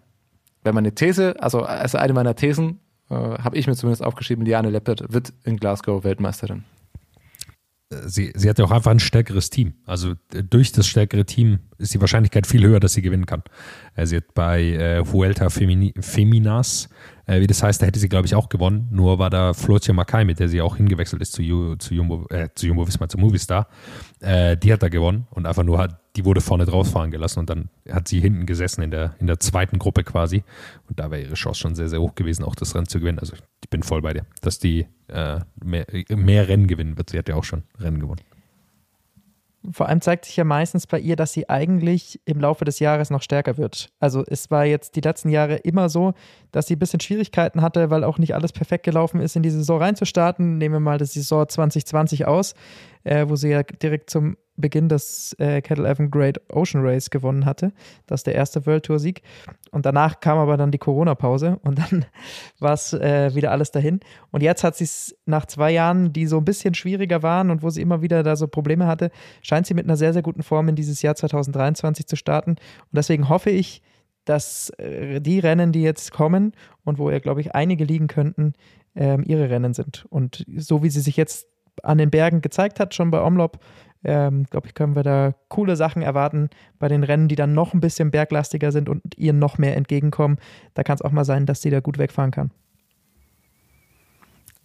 [0.65, 2.81] wenn man eine These, also als eine meiner Thesen,
[3.11, 6.65] äh, habe ich mir zumindest aufgeschrieben, Liane Leppert wird in Glasgow Weltmeisterin.
[8.07, 9.75] Sie, sie hat ja auch einfach ein stärkeres Team.
[9.87, 10.15] Also
[10.51, 13.43] durch das stärkere Team ist die Wahrscheinlichkeit viel höher, dass sie gewinnen kann.
[13.95, 16.89] Äh, sie hat bei äh, Vuelta Femini Feminas,
[17.33, 18.89] äh, wie das heißt, da hätte sie, glaube ich, auch gewonnen.
[18.91, 22.27] Nur war da Flotia Makai, mit der sie auch hingewechselt ist zu, Ju, zu Jumbo,
[22.31, 23.69] äh, zu Jumbo Visma, zu Movistar.
[24.21, 27.49] Äh, die hat da gewonnen und einfach nur hat, die wurde vorne drauffahren gelassen und
[27.49, 30.45] dann hat sie hinten gesessen in der, in der zweiten Gruppe quasi.
[30.89, 33.19] Und da wäre ihre Chance schon sehr, sehr hoch gewesen, auch das Rennen zu gewinnen.
[33.19, 37.11] Also ich bin voll bei dir, dass die äh, mehr, mehr Rennen gewinnen wird.
[37.11, 38.21] Sie hat ja auch schon Rennen gewonnen.
[39.71, 43.11] Vor allem zeigt sich ja meistens bei ihr, dass sie eigentlich im Laufe des Jahres
[43.11, 43.93] noch stärker wird.
[44.01, 46.15] Also es war jetzt die letzten Jahre immer so,
[46.53, 49.51] dass sie ein bisschen Schwierigkeiten hatte, weil auch nicht alles perfekt gelaufen ist, in die
[49.51, 50.59] Saison reinzustarten.
[50.59, 52.55] Nehmen wir mal die Saison 2020 aus,
[53.05, 57.47] äh, wo sie ja direkt zum Beginn des äh, Kettle Evan Great Ocean Race gewonnen
[57.47, 57.73] hatte.
[58.07, 59.23] Das ist der erste World Tour Sieg.
[59.71, 62.05] Und danach kam aber dann die Corona-Pause und dann
[62.59, 64.01] war es äh, wieder alles dahin.
[64.31, 67.63] Und jetzt hat sie es nach zwei Jahren, die so ein bisschen schwieriger waren und
[67.63, 70.43] wo sie immer wieder da so Probleme hatte, scheint sie mit einer sehr, sehr guten
[70.43, 72.51] Form in dieses Jahr 2023 zu starten.
[72.51, 72.59] Und
[72.93, 73.83] deswegen hoffe ich,
[74.25, 76.53] dass äh, die Rennen, die jetzt kommen
[76.85, 78.55] und wo ja, glaube ich, einige liegen könnten,
[78.95, 80.07] ähm, ihre Rennen sind.
[80.11, 81.47] Und so wie sie sich jetzt
[81.83, 83.59] an den Bergen gezeigt hat, schon bei Omlop,
[84.05, 87.73] ähm, glaube ich, können wir da coole Sachen erwarten bei den Rennen, die dann noch
[87.73, 90.39] ein bisschen berglastiger sind und ihr noch mehr entgegenkommen.
[90.75, 92.51] Da kann es auch mal sein, dass sie da gut wegfahren kann.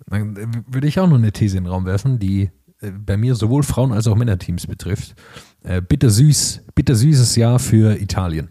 [0.07, 2.49] Dann äh, würde ich auch noch eine These in den Raum werfen, die
[2.81, 5.15] äh, bei mir sowohl Frauen- als auch Männerteams betrifft.
[5.63, 8.49] Äh, bitter süß, bitter süßes Jahr für Italien.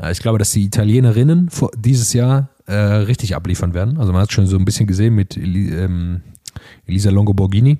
[0.00, 3.98] Äh, ich glaube, dass die Italienerinnen dieses Jahr äh, richtig abliefern werden.
[3.98, 6.22] Also man hat schon so ein bisschen gesehen mit ähm,
[6.86, 7.78] Elisa Longoborghini.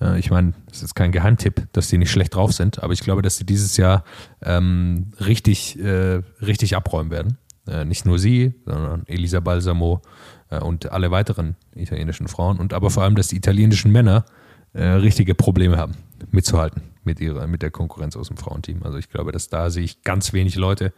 [0.00, 3.00] Äh, ich meine, das ist kein Geheimtipp, dass die nicht schlecht drauf sind, aber ich
[3.00, 4.04] glaube, dass sie dieses Jahr
[4.42, 7.38] ähm, richtig, äh, richtig abräumen werden.
[7.66, 10.02] Äh, nicht nur sie, sondern Elisa Balsamo
[10.50, 14.24] äh, und alle weiteren italienischen Frauen und aber vor allem, dass die italienischen Männer
[14.72, 15.94] äh, richtige Probleme haben,
[16.30, 18.82] mitzuhalten mit, ihrer, mit der Konkurrenz aus dem Frauenteam.
[18.82, 20.92] Also ich glaube, dass da sehe ich ganz wenig Leute.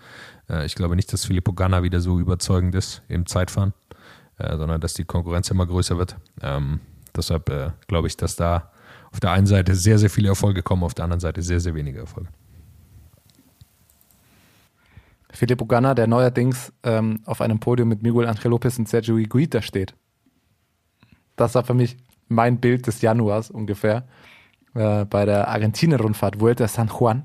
[0.48, 3.72] Äh, ich glaube nicht, dass Filippo Ganna wieder so überzeugend ist im Zeitfahren,
[4.38, 6.16] äh, sondern dass die Konkurrenz immer größer wird.
[6.42, 6.80] Ähm,
[7.16, 8.70] deshalb äh, glaube ich, dass da
[9.12, 11.74] auf der einen Seite sehr, sehr viele Erfolge kommen, auf der anderen Seite sehr, sehr
[11.74, 12.28] wenige Erfolge.
[15.30, 19.62] Filippo Ganna, der neuerdings ähm, auf einem Podium mit Miguel Angel Lopez und Sergio Higuita
[19.62, 19.94] steht.
[21.36, 21.96] Das war für mich
[22.28, 24.06] mein Bild des Januars ungefähr
[24.74, 27.24] äh, bei der Argentinien-Rundfahrt Vuelta San Juan.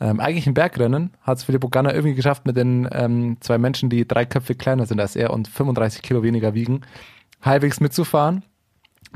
[0.00, 3.90] Ähm, eigentlich ein Bergrennen hat es Filippo Ganna irgendwie geschafft mit den ähm, zwei Menschen,
[3.90, 6.80] die drei Köpfe kleiner sind als er und 35 Kilo weniger wiegen,
[7.42, 8.42] halbwegs mitzufahren.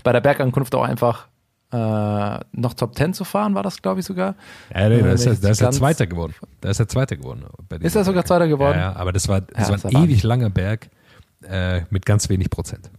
[0.05, 1.27] Bei der Bergankunft auch einfach
[1.73, 4.37] äh, noch Top 10 zu fahren, war das, glaube ich, sogar.
[4.75, 6.35] Ja, nee, da Äh, ist, er, ist er Zweiter geworden.
[6.61, 7.45] Da ist er Zweiter geworden.
[7.81, 8.25] Ist er sogar.
[8.25, 8.79] Zweiter geworden?
[8.79, 10.89] Ja, ja, aber das war, das Ja, war ein ewig langer Berg
[11.43, 12.91] äh, mit ganz wenig Prozent.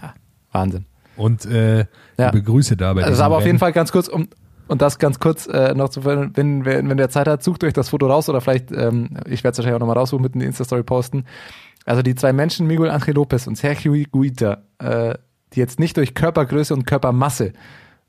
[0.00, 0.14] Ja,
[0.52, 0.86] Wahnsinn.
[1.16, 1.86] Und äh,
[2.18, 2.30] Ja.
[2.30, 3.58] liebe Grüße da bei Also diesem aber auf jeden.
[3.58, 4.28] Fall ganz kurz, um
[4.68, 7.72] und das ganz kurz äh, noch zu wenn, wenn, wenn der Zeit hat, sucht euch
[7.72, 10.40] das Foto raus oder vielleicht, ähm, ich werde es wahrscheinlich auch nochmal raussuchen, mit in
[10.40, 11.24] die Insta-Story posten.
[11.84, 15.14] Also die zwei Menschen, Miguel Angel Lopez und Sergio Guita, äh,
[15.52, 17.52] die jetzt nicht durch Körpergröße und Körpermasse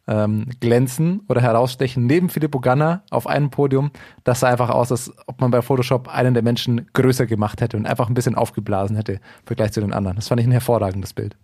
[0.08, 3.92] ähm, glänzen oder herausstechen, neben Filippo Ganna auf einem Podium,
[4.24, 7.78] das sah einfach aus, als ob man bei Photoshop einen der Menschen größer gemacht hätte
[7.78, 10.16] und einfach ein bisschen aufgeblasen hätte im Vergleich zu den anderen.
[10.16, 11.36] Das fand ich ein hervorragendes Bild.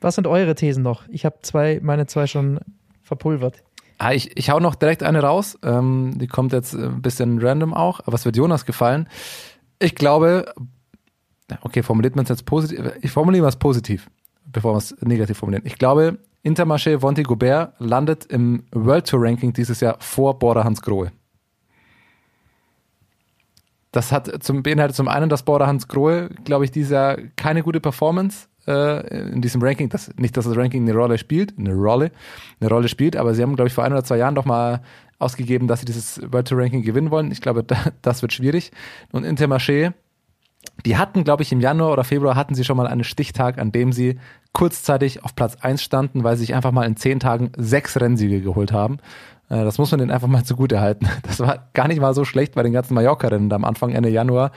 [0.00, 1.06] Was sind eure Thesen noch?
[1.08, 2.60] Ich habe zwei, meine zwei schon
[3.02, 3.62] verpulvert.
[3.98, 5.58] Ah, ich, ich hau noch direkt eine raus.
[5.62, 9.08] Ähm, die kommt jetzt ein bisschen random auch, aber es wird Jonas gefallen.
[9.78, 10.54] Ich glaube,
[11.60, 12.92] okay, formuliert man es jetzt positiv.
[13.02, 14.08] Ich formuliere es positiv,
[14.46, 15.66] bevor wir es negativ formulieren.
[15.66, 20.80] Ich glaube, Intermarché Vonti Gobert landet im World Tour Ranking dieses Jahr vor Border Hans
[20.80, 21.12] Grohe.
[23.92, 27.62] Das hat zum, beinhaltet zum einen, dass Border Hans Grohe, glaube ich, dieses Jahr keine
[27.62, 31.74] gute Performance äh, in diesem Ranking, das, nicht, dass das Ranking eine Rolle spielt, eine
[31.74, 32.10] Rolle,
[32.60, 34.80] eine Rolle spielt, aber sie haben, glaube ich, vor ein oder zwei Jahren doch mal
[35.18, 37.30] ausgegeben, dass sie dieses World Tour Ranking gewinnen wollen.
[37.30, 38.72] Ich glaube, da, das wird schwierig.
[39.12, 39.92] Und Intermarché,
[40.84, 43.72] die hatten, glaube ich, im Januar oder Februar hatten sie schon mal einen Stichtag, an
[43.72, 44.18] dem sie
[44.52, 48.40] kurzzeitig auf Platz 1 standen, weil sie sich einfach mal in zehn Tagen sechs Rennsiege
[48.40, 48.98] geholt haben.
[49.50, 51.06] Äh, Das muss man denen einfach mal zugute halten.
[51.22, 54.52] Das war gar nicht mal so schlecht bei den ganzen Mallorca-Rennen am Anfang, Ende Januar,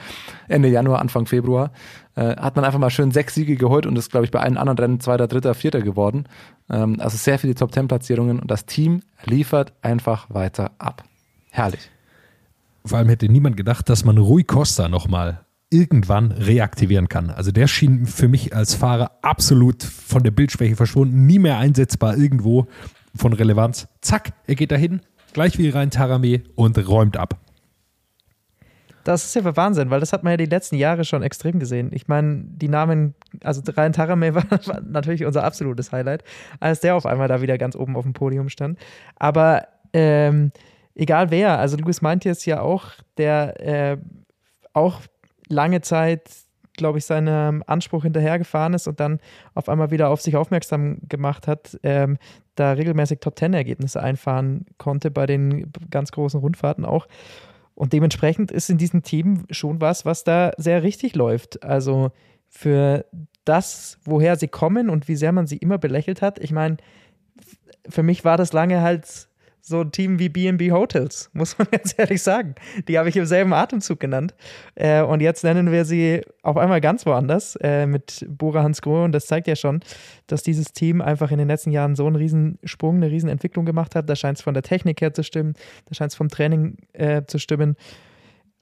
[0.48, 1.72] Ende Januar, Anfang Februar.
[2.14, 4.56] Äh, hat man einfach mal schön sechs Siege geholt und ist, glaube ich, bei allen
[4.56, 6.24] anderen Rennen Zweiter, Dritter, Vierter geworden.
[6.70, 11.04] Ähm, Also sehr viele Top-10-Platzierungen und das Team liefert einfach weiter ab.
[11.50, 11.90] Herrlich.
[12.86, 15.40] Vor allem hätte niemand gedacht, dass man Rui Costa nochmal
[15.70, 17.30] irgendwann reaktivieren kann.
[17.30, 22.16] Also der schien für mich als Fahrer absolut von der Bildschwäche verschwunden, nie mehr einsetzbar
[22.16, 22.68] irgendwo
[23.16, 23.88] von Relevanz.
[24.00, 25.00] Zack, er geht dahin,
[25.32, 27.38] gleich wie rein Tarame und räumt ab.
[29.04, 31.90] Das ist ja Wahnsinn, weil das hat man ja die letzten Jahre schon extrem gesehen.
[31.92, 36.24] Ich meine, die Namen, also Ryan Tarame war, war natürlich unser absolutes Highlight,
[36.58, 38.78] als der auf einmal da wieder ganz oben auf dem Podium stand.
[39.16, 40.52] Aber ähm,
[40.94, 43.98] egal wer, also Luis meint jetzt ja auch, der äh,
[44.72, 45.02] auch
[45.48, 46.30] lange Zeit,
[46.76, 49.20] glaube ich, seinem Anspruch hinterhergefahren ist und dann
[49.54, 52.16] auf einmal wieder auf sich aufmerksam gemacht hat, ähm,
[52.54, 57.06] da regelmäßig Top-10-Ergebnisse einfahren konnte bei den ganz großen Rundfahrten auch.
[57.74, 61.64] Und dementsprechend ist in diesem Team schon was, was da sehr richtig läuft.
[61.64, 62.12] Also
[62.48, 63.04] für
[63.44, 66.38] das, woher sie kommen und wie sehr man sie immer belächelt hat.
[66.38, 66.76] Ich meine,
[67.88, 69.28] für mich war das lange halt
[69.66, 72.54] so ein Team wie BB Hotels, muss man ganz ehrlich sagen.
[72.86, 74.34] Die habe ich im selben Atemzug genannt.
[74.74, 79.04] Äh, und jetzt nennen wir sie auf einmal ganz woanders äh, mit Bora Hans Grohe.
[79.04, 79.80] Und das zeigt ja schon,
[80.26, 83.64] dass dieses Team einfach in den letzten Jahren so einen riesen Sprung, eine riesen Entwicklung
[83.64, 84.08] gemacht hat.
[84.08, 85.54] Da scheint es von der Technik her zu stimmen,
[85.86, 87.76] da scheint es vom Training äh, zu stimmen.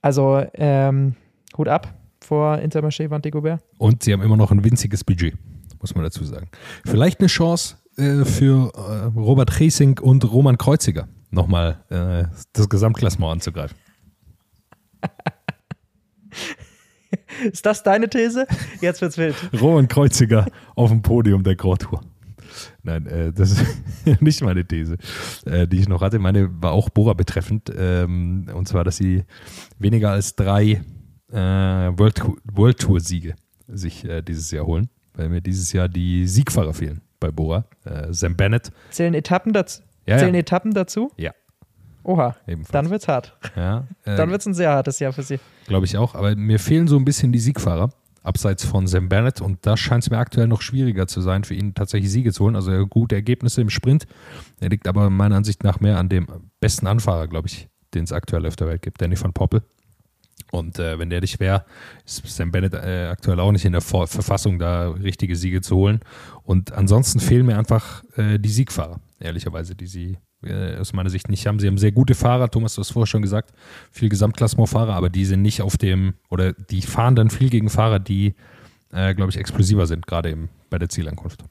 [0.03, 1.16] Also ähm,
[1.57, 3.61] Hut ab vor Intermarché Van Gobert.
[3.78, 5.34] Und sie haben immer noch ein winziges Budget,
[5.80, 6.48] muss man dazu sagen.
[6.84, 13.32] Vielleicht eine Chance äh, für äh, Robert Riesing und Roman Kreuziger, nochmal äh, das Gesamtklassement
[13.32, 13.76] anzugreifen.
[17.53, 18.47] Ist das deine These?
[18.80, 19.34] Jetzt wird's wild.
[19.61, 22.01] Roman Kreuziger auf dem Podium der Grand Tour.
[22.82, 23.64] Nein, äh, das ist
[24.20, 24.97] nicht meine These,
[25.47, 26.18] äh, die ich noch hatte.
[26.18, 27.72] Meine war auch Bora betreffend.
[27.76, 29.24] Ähm, und zwar, dass sie
[29.78, 30.82] weniger als drei
[31.30, 33.34] äh, World Tour Siege
[33.68, 37.64] sich äh, dieses Jahr holen, weil mir dieses Jahr die Siegfahrer fehlen bei Bora.
[37.84, 39.82] Äh, Sam Bennett, Zählen Etappen dazu?
[40.06, 40.40] Ja, Zählen ja.
[40.40, 41.10] Etappen dazu?
[41.16, 41.32] ja,
[42.04, 42.72] Oha, ebenfalls.
[42.72, 43.36] dann wird's hart.
[43.56, 45.38] ja, äh, Dann wird's ein sehr hartes Jahr für sie.
[45.68, 46.14] Glaube ich auch.
[46.16, 47.90] Aber mir fehlen so ein bisschen die Siegfahrer,
[48.24, 49.40] abseits von Sam Bennett.
[49.40, 52.42] Und da scheint es mir aktuell noch schwieriger zu sein, für ihn tatsächlich Siege zu
[52.44, 52.56] holen.
[52.56, 54.06] Also gute Ergebnisse im Sprint.
[54.58, 56.26] Er liegt aber meiner Ansicht nach mehr an dem
[56.58, 59.62] besten Anfahrer, glaube ich, den es aktuell auf der Welt gibt, Danny van Poppel.
[60.53, 61.64] Und äh, wenn der nicht wäre,
[62.05, 65.76] ist Sam Bennett äh, aktuell auch nicht in der Vor Verfassung, da richtige Siege zu
[65.76, 66.00] holen.
[66.42, 71.30] Und ansonsten fehlen mir einfach äh, die Siegfahrer, ehrlicherweise, die sie äh, aus meiner Sicht
[71.30, 71.59] nicht haben.
[71.59, 73.55] Sie haben sehr gute Fahrer, Thomas, du hast vorher schon gesagt,
[73.90, 77.98] viel Gesamtklassementfahrer, aber die sind nicht auf dem, oder die fahren dann viel gegen Fahrer,
[77.98, 78.34] die,
[78.92, 81.44] äh, glaube ich, explosiver sind, gerade eben bei der Zielankunft.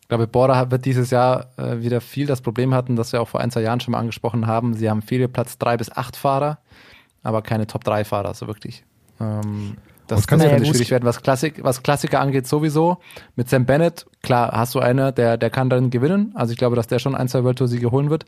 [0.00, 3.28] Ich glaube, Bora wird dieses Jahr äh, wieder viel das Problem hatten, das wir auch
[3.28, 4.74] vor ein, zwei Jahren schon mal angesprochen haben.
[4.74, 6.58] Sie haben viele Platz drei bis acht Fahrer,
[7.24, 8.84] aber keine Top 3 Fahrer, so wirklich.
[9.20, 12.98] Ähm, das, Das kann ja schwierig werden, was, Klassik, was Klassiker angeht sowieso.
[13.36, 16.32] Mit Sam Bennett, klar, hast du einer, der, der kann dann gewinnen.
[16.34, 18.26] Also ich glaube, dass der schon ein, zwei World Tour Siege holen wird.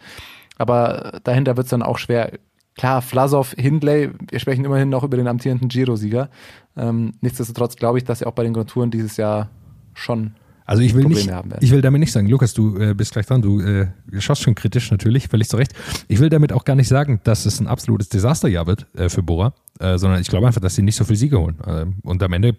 [0.58, 2.32] Aber dahinter wird es dann auch schwer.
[2.76, 6.30] Klar, Vlasov, Hindley, wir sprechen immerhin noch über den amtierenden Giro-Sieger.
[6.76, 9.50] Ähm, nichtsdestotrotz glaube ich, dass sie auch bei den Grand Touren dieses Jahr
[9.92, 10.34] schon
[10.66, 11.64] Also ich will Probleme nicht, haben werden.
[11.64, 13.86] ich will damit nicht sagen, Lukas, du äh, bist gleich dran, du äh,
[14.18, 15.72] schaust schon kritisch natürlich, völlig zu Recht.
[16.08, 19.22] Ich will damit auch gar nicht sagen, dass es ein absolutes Desasterjahr wird äh, für
[19.22, 21.56] Bora, äh, sondern ich glaube einfach, dass sie nicht so viel Siege holen.
[21.64, 22.56] Äh, und am Ende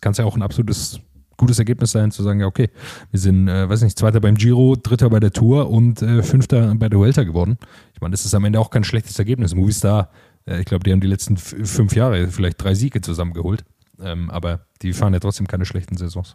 [0.00, 1.00] kann es ja auch ein absolutes
[1.36, 2.70] gutes Ergebnis sein, zu sagen, ja okay,
[3.10, 6.74] wir sind, äh, weiß nicht, Zweiter beim Giro, Dritter bei der Tour und äh, Fünfter
[6.76, 7.58] bei der Vuelta geworden.
[7.92, 9.54] Ich meine, das ist am Ende auch kein schlechtes Ergebnis.
[9.54, 10.10] Movistar,
[10.44, 13.64] ich glaube, die haben die letzten fünf Jahre vielleicht drei Siege zusammengeholt,
[14.00, 16.34] ähm, aber die fahren ja trotzdem keine schlechten Saisons.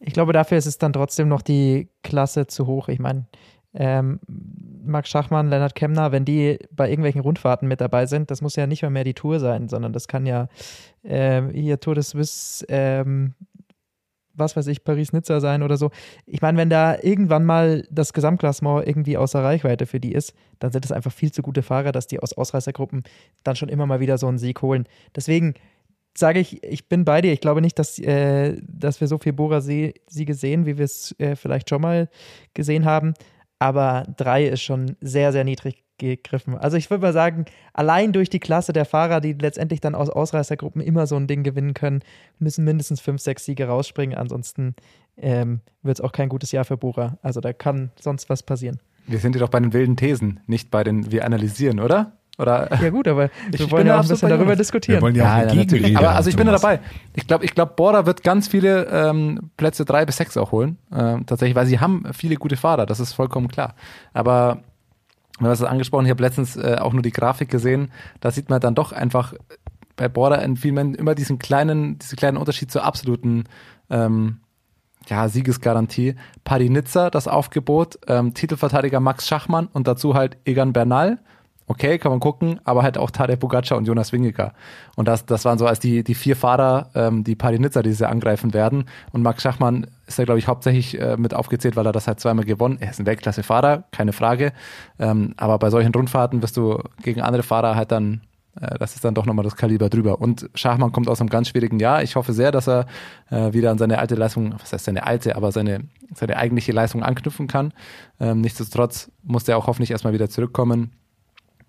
[0.00, 2.88] Ich glaube, dafür ist es dann trotzdem noch die Klasse zu hoch.
[2.88, 3.26] Ich meine,
[3.74, 4.18] ähm,
[4.82, 8.66] Max Schachmann, Lennart Kemner, wenn die bei irgendwelchen Rundfahrten mit dabei sind, das muss ja
[8.66, 10.48] nicht mal mehr die Tour sein, sondern das kann ja
[11.04, 13.34] ähm, hier Tour de Suisse, ähm,
[14.32, 15.90] was weiß ich, Paris-Nizza sein oder so.
[16.24, 20.72] Ich meine, wenn da irgendwann mal das Gesamtklassement irgendwie außer Reichweite für die ist, dann
[20.72, 23.04] sind es einfach viel zu gute Fahrer, dass die aus Ausreißergruppen
[23.44, 24.86] dann schon immer mal wieder so einen Sieg holen.
[25.14, 25.54] Deswegen
[26.16, 27.32] sage ich, ich bin bei dir.
[27.32, 31.36] Ich glaube nicht, dass, äh, dass wir so viel Bora-Siege sehen, wie wir es äh,
[31.36, 32.08] vielleicht schon mal
[32.54, 33.14] gesehen haben.
[33.58, 36.56] Aber drei ist schon sehr, sehr niedrig gegriffen.
[36.56, 37.44] Also ich würde mal sagen,
[37.74, 41.42] allein durch die Klasse der Fahrer, die letztendlich dann aus Ausreißergruppen immer so ein Ding
[41.42, 42.00] gewinnen können,
[42.38, 44.16] müssen mindestens fünf, sechs Siege rausspringen.
[44.16, 44.74] Ansonsten
[45.18, 47.18] ähm, wird es auch kein gutes Jahr für Bora.
[47.22, 48.80] Also da kann sonst was passieren.
[49.06, 52.19] Wir sind hier doch bei den wilden Thesen, nicht bei den, wir analysieren, oder?
[52.38, 52.70] Oder?
[52.82, 54.98] Ja gut, aber Ich- wir wollen bin ja auch ein bisschen darüber diskutieren.
[54.98, 55.52] Wir wollen ja auch.
[55.52, 56.80] Gegenrede Aber also ich bin da dabei.
[57.14, 60.78] Ich glaube, ich glaube, Bora wird ganz viele ähm, Plätze drei bis sechs auch holen.
[60.94, 63.74] Ähm, tatsächlich, weil sie haben viele gute Fahrer, das ist vollkommen klar.
[64.14, 64.58] Aber
[65.38, 68.48] du hast es angesprochen, ich habe letztens äh, auch nur die Grafik gesehen, da sieht
[68.48, 69.34] man dann doch einfach
[69.96, 73.44] bei Bora in vielen immer diesen kleinen, diesen kleinen Unterschied zur absoluten
[73.90, 74.38] ähm,
[75.08, 76.14] ja, Siegesgarantie.
[76.44, 81.18] Paris-Nizza, das Aufgebot, ähm, Titelverteidiger Max Schachmann und dazu halt Egan Bernal.
[81.70, 84.54] Okay, kann man gucken, aber halt auch Tadej Pogacar und Jonas Wingegar.
[84.96, 88.08] Und das, das waren so als die, die vier Fahrer, ähm, die Paris-Nizza, die sie
[88.08, 88.86] angreifen werden.
[89.12, 92.18] Und Max Schachmann ist da, glaube ich, hauptsächlich äh, mit aufgezählt, weil er das halt
[92.18, 92.78] zweimal gewonnen.
[92.80, 94.52] Er ist ein Weltklasse-Fahrer, keine Frage.
[94.98, 98.22] Ähm, aber bei solchen Rundfahrten wirst du gegen andere Fahrer halt dann
[98.60, 100.20] äh, das ist dann doch nochmal das Kaliber drüber.
[100.20, 102.02] Und Schachmann kommt aus einem ganz schwierigen Jahr.
[102.02, 102.86] Ich hoffe sehr, dass er
[103.30, 107.04] äh, wieder an seine alte Leistung, was heißt seine alte, aber seine, seine eigentliche Leistung
[107.04, 107.72] anknüpfen kann.
[108.18, 110.90] Ähm, nichtsdestotrotz muss er auch hoffentlich erstmal wieder zurückkommen.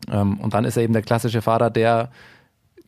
[0.10, 2.12] Ähm, und dann ist er eben der klassische Fahrer, der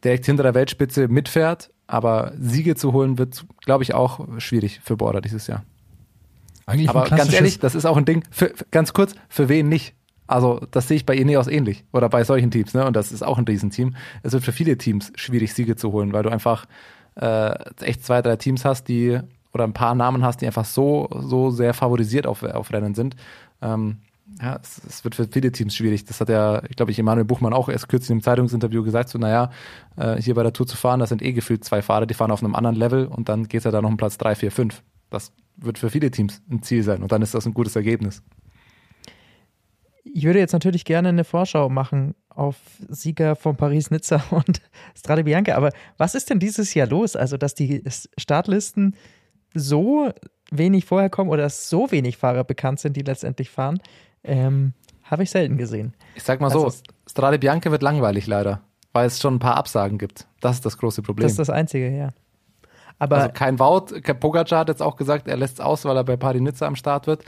[0.04, 1.70] direkt hinter der Weltspitze mitfährt.
[1.88, 5.64] Aber Siege zu holen wird, glaube ich, auch schwierig für Bora dieses Jahr.
[6.66, 9.68] Eigentlich Aber ganz ehrlich, das ist auch ein Ding, für, für, ganz kurz, für wen
[9.68, 9.96] nicht?
[10.28, 12.86] Also, das sehe ich bei Ineos ähnlich oder bei solchen Teams, ne?
[12.86, 13.96] Und das ist auch ein Riesenteam.
[14.24, 16.66] Es wird für viele Teams schwierig, Siege zu holen, weil du einfach
[17.16, 19.20] äh, echt zwei, drei Teams hast, die
[19.54, 23.16] oder ein paar Namen hast, die einfach so, so sehr favorisiert auf, auf Rennen sind.
[23.62, 23.98] Ähm,
[24.42, 26.06] ja, es, es wird für viele Teams schwierig.
[26.06, 29.18] Das hat ja, ich glaube, ich Emanuel Buchmann auch erst kürzlich im Zeitungsinterview gesagt, so,
[29.18, 29.52] naja,
[29.98, 32.32] äh, hier bei der Tour zu fahren, das sind eh gefühlt zwei Fahrer, die fahren
[32.32, 34.52] auf einem anderen Level und dann geht es ja da noch um Platz drei, vier,
[34.52, 34.84] fünf.
[35.10, 38.24] Das wird für viele Teams ein Ziel sein und dann ist das ein gutes Ergebnis.
[40.04, 42.58] Ich würde jetzt natürlich gerne eine Vorschau machen auf
[42.90, 44.62] Sieger von Paris-Nizza und
[44.98, 47.16] Strade Bianca, aber was ist denn dieses Jahr los?
[47.16, 47.84] Also, dass die
[48.18, 48.96] Startlisten
[49.54, 50.12] so
[50.52, 53.80] wenig vorher kommen oder dass so wenig Fahrer bekannt sind, die letztendlich fahren,
[54.24, 55.94] ähm, habe ich selten gesehen.
[56.16, 56.78] Ich sag mal Also so,
[57.10, 58.62] Strade Bianca wird langweilig leider,
[58.94, 60.28] weil es schon ein paar Absagen gibt.
[60.42, 61.24] Das ist das große Problem.
[61.24, 62.10] Das ist das Einzige, ja.
[63.00, 65.98] Aber also kein Wout, kein Pogacar hat jetzt auch gesagt, er lässt es aus, weil
[65.98, 67.24] er bei Paris Nizza am Start wird.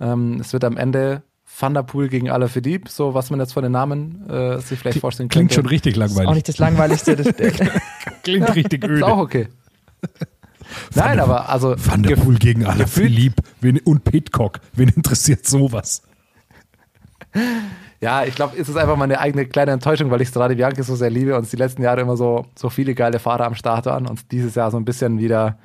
[0.00, 1.22] Ähm, es wird am Ende
[1.58, 5.00] Van der Poel gegen Alaphilippe, so was man jetzt von den Namen äh, sich vielleicht
[5.00, 5.62] vorstellen Klingt könnte.
[5.62, 6.34] schon richtig ist auch langweilig.
[6.34, 7.16] nicht das Langweiligste.
[7.16, 7.34] Das,
[8.22, 9.48] Klingt richtig Ist auch okay.
[10.94, 13.42] Nein, aber also Van der Poel gegen Alaphilippe
[13.84, 14.60] und Pitcock.
[14.72, 16.02] Wen interessiert sowas?
[18.00, 20.96] Ja, ich glaube, es ist einfach meine eigene kleine Enttäuschung, weil ich Strade Bianca so
[20.96, 23.86] sehr liebe und es die letzten Jahre immer so, so viele geile Fahrer am Start
[23.86, 25.58] waren und dieses Jahr so ein bisschen wieder,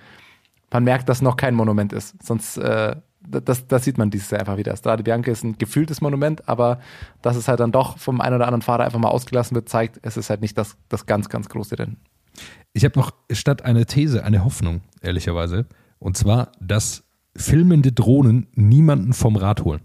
[0.70, 2.22] man merkt, dass noch kein Monument ist.
[2.22, 4.76] Sonst, äh, das, das sieht man dieses Jahr einfach wieder.
[4.76, 6.80] Strade Bianca ist ein gefühltes Monument, aber
[7.22, 10.00] dass es halt dann doch vom einen oder anderen Fahrer einfach mal ausgelassen wird, zeigt,
[10.02, 11.98] es ist halt nicht das, das ganz, ganz große Rennen.
[12.74, 15.68] Ich habe noch statt einer These eine Hoffnung, ehrlicherweise.
[16.00, 17.04] Und zwar, dass
[17.38, 19.82] filmende Drohnen niemanden vom Rad holen.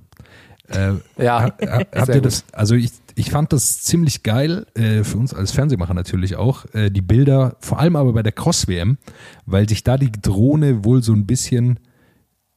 [0.71, 0.93] Äh,
[1.23, 2.45] Ja, ha- ha- habt ihr das?
[2.53, 6.91] Also ich, ich fand das ziemlich geil, äh, für uns als Fernsehmacher natürlich auch, äh,
[6.91, 8.99] die Bilder, vor allem aber bei der Cross-WM,
[9.47, 11.79] weil sich da die Drohne wohl so ein bisschen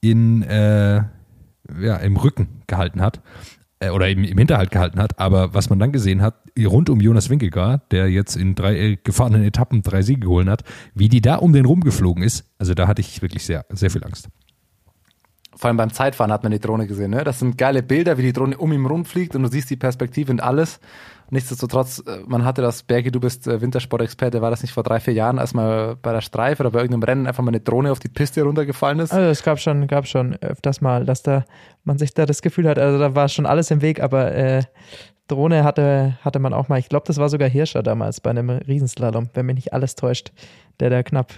[0.01, 1.03] in, äh,
[1.79, 3.21] ja, im Rücken gehalten hat
[3.79, 5.17] äh, oder im, im Hinterhalt gehalten hat.
[5.19, 8.97] Aber was man dann gesehen hat, rund um Jonas Winkelgar, der jetzt in drei äh,
[9.03, 12.87] gefahrenen Etappen drei Siege geholt hat, wie die da um den rumgeflogen ist, also da
[12.87, 14.27] hatte ich wirklich sehr, sehr viel Angst.
[15.63, 17.11] Vor allem beim Zeitfahren hat man die Drohne gesehen.
[17.11, 17.23] Ne?
[17.23, 20.29] Das sind geile Bilder, wie die Drohne um ihn rumfliegt und du siehst die Perspektive
[20.29, 20.81] und alles.
[21.29, 24.99] Nichtsdestotrotz, äh, man hatte das, Bergi, du bist äh, Wintersportexperte, war das nicht vor drei,
[24.99, 27.93] vier Jahren, als mal bei der Streife oder bei irgendeinem Rennen einfach mal eine Drohne
[27.93, 29.13] auf die Piste runtergefallen ist?
[29.13, 31.45] Also es gab schon, gab schon öfters mal, dass da
[31.85, 34.63] man sich da das Gefühl hat, also da war schon alles im Weg, aber äh,
[35.29, 38.49] Drohne hatte, hatte man auch mal, ich glaube, das war sogar Hirscher damals bei einem
[38.49, 40.33] Riesenslalom, wenn mich nicht alles täuscht,
[40.81, 41.31] der da knapp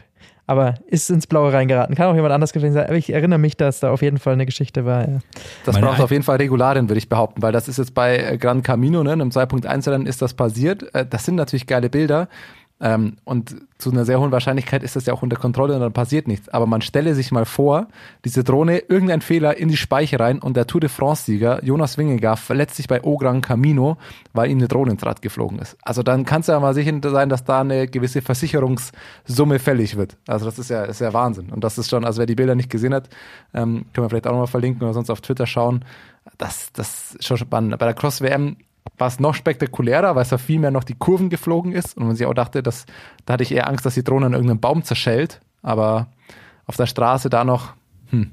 [0.47, 1.95] aber ist ins Blaue reingeraten.
[1.95, 2.85] Kann auch jemand anders gewesen sein.
[2.85, 5.07] Aber ich erinnere mich, dass da auf jeden Fall eine Geschichte war.
[5.07, 5.19] Ja.
[5.65, 8.37] Das braucht auf jeden Fall Regularien, würde ich behaupten, weil das ist jetzt bei äh,
[8.37, 10.93] Gran Camino, ne, einem 2.1 Rennen ist das passiert.
[10.93, 12.27] Äh, das sind natürlich geile Bilder.
[12.85, 15.91] Ähm, und zu einer sehr hohen Wahrscheinlichkeit ist das ja auch unter Kontrolle und dann
[15.91, 16.49] passiert nichts.
[16.49, 17.87] Aber man stelle sich mal vor,
[18.23, 22.37] diese Drohne, irgendein Fehler in die Speiche rein und der Tour de France-Sieger Jonas Wingegaard
[22.37, 23.97] verletzt sich bei O Gran Camino,
[24.33, 25.77] weil ihm eine Drohne ins Rad geflogen ist.
[25.81, 30.17] Also dann kann es ja mal sicher sein, dass da eine gewisse Versicherungssumme fällig wird.
[30.27, 31.49] Also das ist ja, ist ja Wahnsinn.
[31.49, 33.09] Und das ist schon, also wer die Bilder nicht gesehen hat,
[33.55, 35.83] ähm, können wir vielleicht auch nochmal verlinken oder sonst auf Twitter schauen.
[36.37, 37.75] Das, das ist schon spannend.
[37.79, 38.57] Bei der Cross-WM
[38.97, 42.07] war es noch spektakulärer, weil es da viel mehr noch die Kurven geflogen ist und
[42.07, 42.85] man sich auch dachte, dass,
[43.25, 46.07] da hatte ich eher Angst, dass die Drohne an irgendeinem Baum zerschellt, aber
[46.65, 47.73] auf der Straße da noch,
[48.09, 48.31] hm.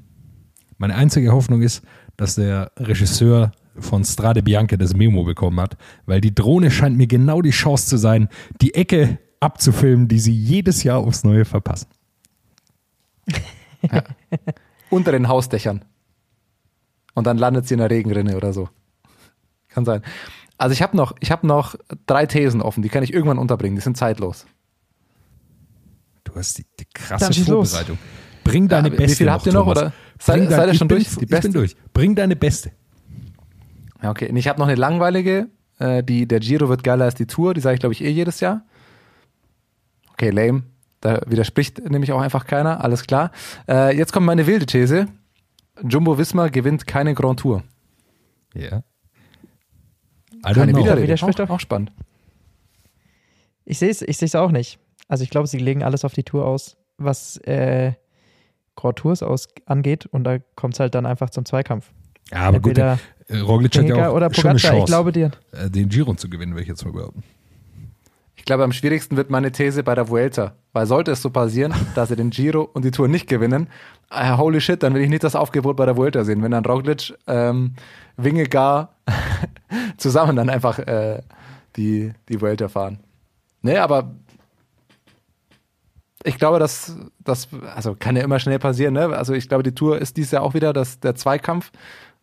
[0.77, 1.83] Meine einzige Hoffnung ist,
[2.17, 7.07] dass der Regisseur von Strade Bianche das Memo bekommen hat, weil die Drohne scheint mir
[7.07, 8.29] genau die Chance zu sein,
[8.61, 11.87] die Ecke abzufilmen, die sie jedes Jahr aufs Neue verpassen.
[13.81, 14.03] Ja.
[14.89, 15.83] Unter den Hausdächern.
[17.13, 18.69] Und dann landet sie in der Regenrinne oder so.
[19.69, 20.03] Kann sein.
[20.57, 21.75] Also ich habe noch, ich habe noch
[22.05, 24.45] drei Thesen offen, die kann ich irgendwann unterbringen, die sind zeitlos.
[26.23, 27.97] Du hast die, die krasse Vorbereitung.
[27.97, 28.43] Los.
[28.43, 29.11] Bring deine ja, beste.
[29.11, 29.67] Wie viel habt ihr noch?
[29.67, 31.03] Oder seid, seid ihr schon durch?
[31.15, 31.35] Die beste?
[31.35, 31.75] Ich bin durch.
[31.93, 32.71] Bring deine beste.
[34.01, 34.29] Ja, okay.
[34.29, 35.47] Und ich habe noch eine langweilige.
[35.79, 37.53] Äh, die, der Giro wird geiler als die Tour.
[37.53, 38.65] Die sage ich, glaube ich, eh jedes Jahr.
[40.11, 40.63] Okay, lame.
[41.01, 42.83] Da widerspricht nämlich auch einfach keiner.
[42.83, 43.31] Alles klar.
[43.67, 45.07] Äh, jetzt kommt meine wilde These.
[45.81, 47.63] Jumbo Wismar gewinnt keine Grand Tour.
[48.53, 48.83] Ja.
[50.43, 51.03] Keine Widerrede.
[51.03, 51.91] Widerspricht auch, auch spannend.
[53.65, 54.79] Ich sehe es ich auch nicht.
[55.07, 57.93] Also ich glaube, sie legen alles auf die Tour aus, was äh,
[58.75, 61.91] Grand Tours aus, angeht und da kommt es halt dann einfach zum Zweikampf.
[62.31, 65.11] Ja, aber Entweder gut, äh, Roglic hat ja auch oder schon eine Chance, ich glaube
[65.11, 65.31] dir.
[65.51, 67.23] Äh, den Giro zu gewinnen, würde ich jetzt mal behaupten.
[68.35, 70.55] Ich glaube, am schwierigsten wird meine These bei der Vuelta.
[70.73, 73.69] Weil sollte es so passieren, dass sie den Giro und die Tour nicht gewinnen,
[74.11, 76.41] uh, holy shit, dann will ich nicht das Aufgebot bei der Vuelta sehen.
[76.41, 77.75] Wenn dann Roglic, ähm,
[78.17, 78.95] Wingegar
[79.97, 81.21] zusammen dann einfach äh,
[81.75, 82.99] die, die Vuelta fahren.
[83.61, 84.15] Nee, aber
[86.23, 89.05] ich glaube, dass das, also kann ja immer schnell passieren, ne?
[89.15, 91.71] Also ich glaube, die Tour ist dies Jahr auch wieder das, der Zweikampf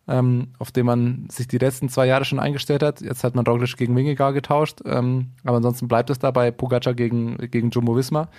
[0.07, 3.01] ähm, auf den man sich die letzten zwei Jahre schon eingestellt hat.
[3.01, 7.37] Jetzt hat man Roglic gegen Wingegar getauscht, ähm, aber ansonsten bleibt es dabei Pogacar gegen,
[7.49, 8.29] gegen Jumbo Visma.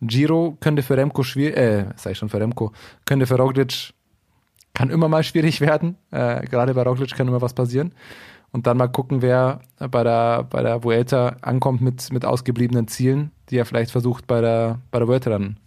[0.00, 2.72] Giro könnte für Remco schwierig, äh, sag ich schon für Remco,
[3.06, 3.94] könnte für Roglic,
[4.74, 5.96] kann immer mal schwierig werden.
[6.10, 7.92] Äh, gerade bei Roglic kann immer was passieren.
[8.52, 13.32] Und dann mal gucken, wer bei der, bei der Vuelta ankommt mit, mit ausgebliebenen Zielen,
[13.50, 15.58] die er vielleicht versucht bei der, bei der Vuelta dann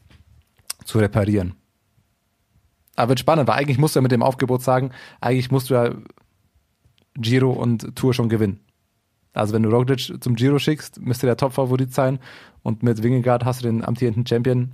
[0.85, 1.53] zu reparieren.
[2.95, 5.75] Aber wird spannend, weil eigentlich musst du ja mit dem Aufgebot sagen, eigentlich musst du
[5.75, 5.93] ja
[7.15, 8.59] Giro und Tour schon gewinnen.
[9.33, 12.19] Also wenn du Roglic zum Giro schickst, müsste der Top-Favorit sein
[12.63, 14.73] und mit Wingegaard hast du den amtierenden Champion,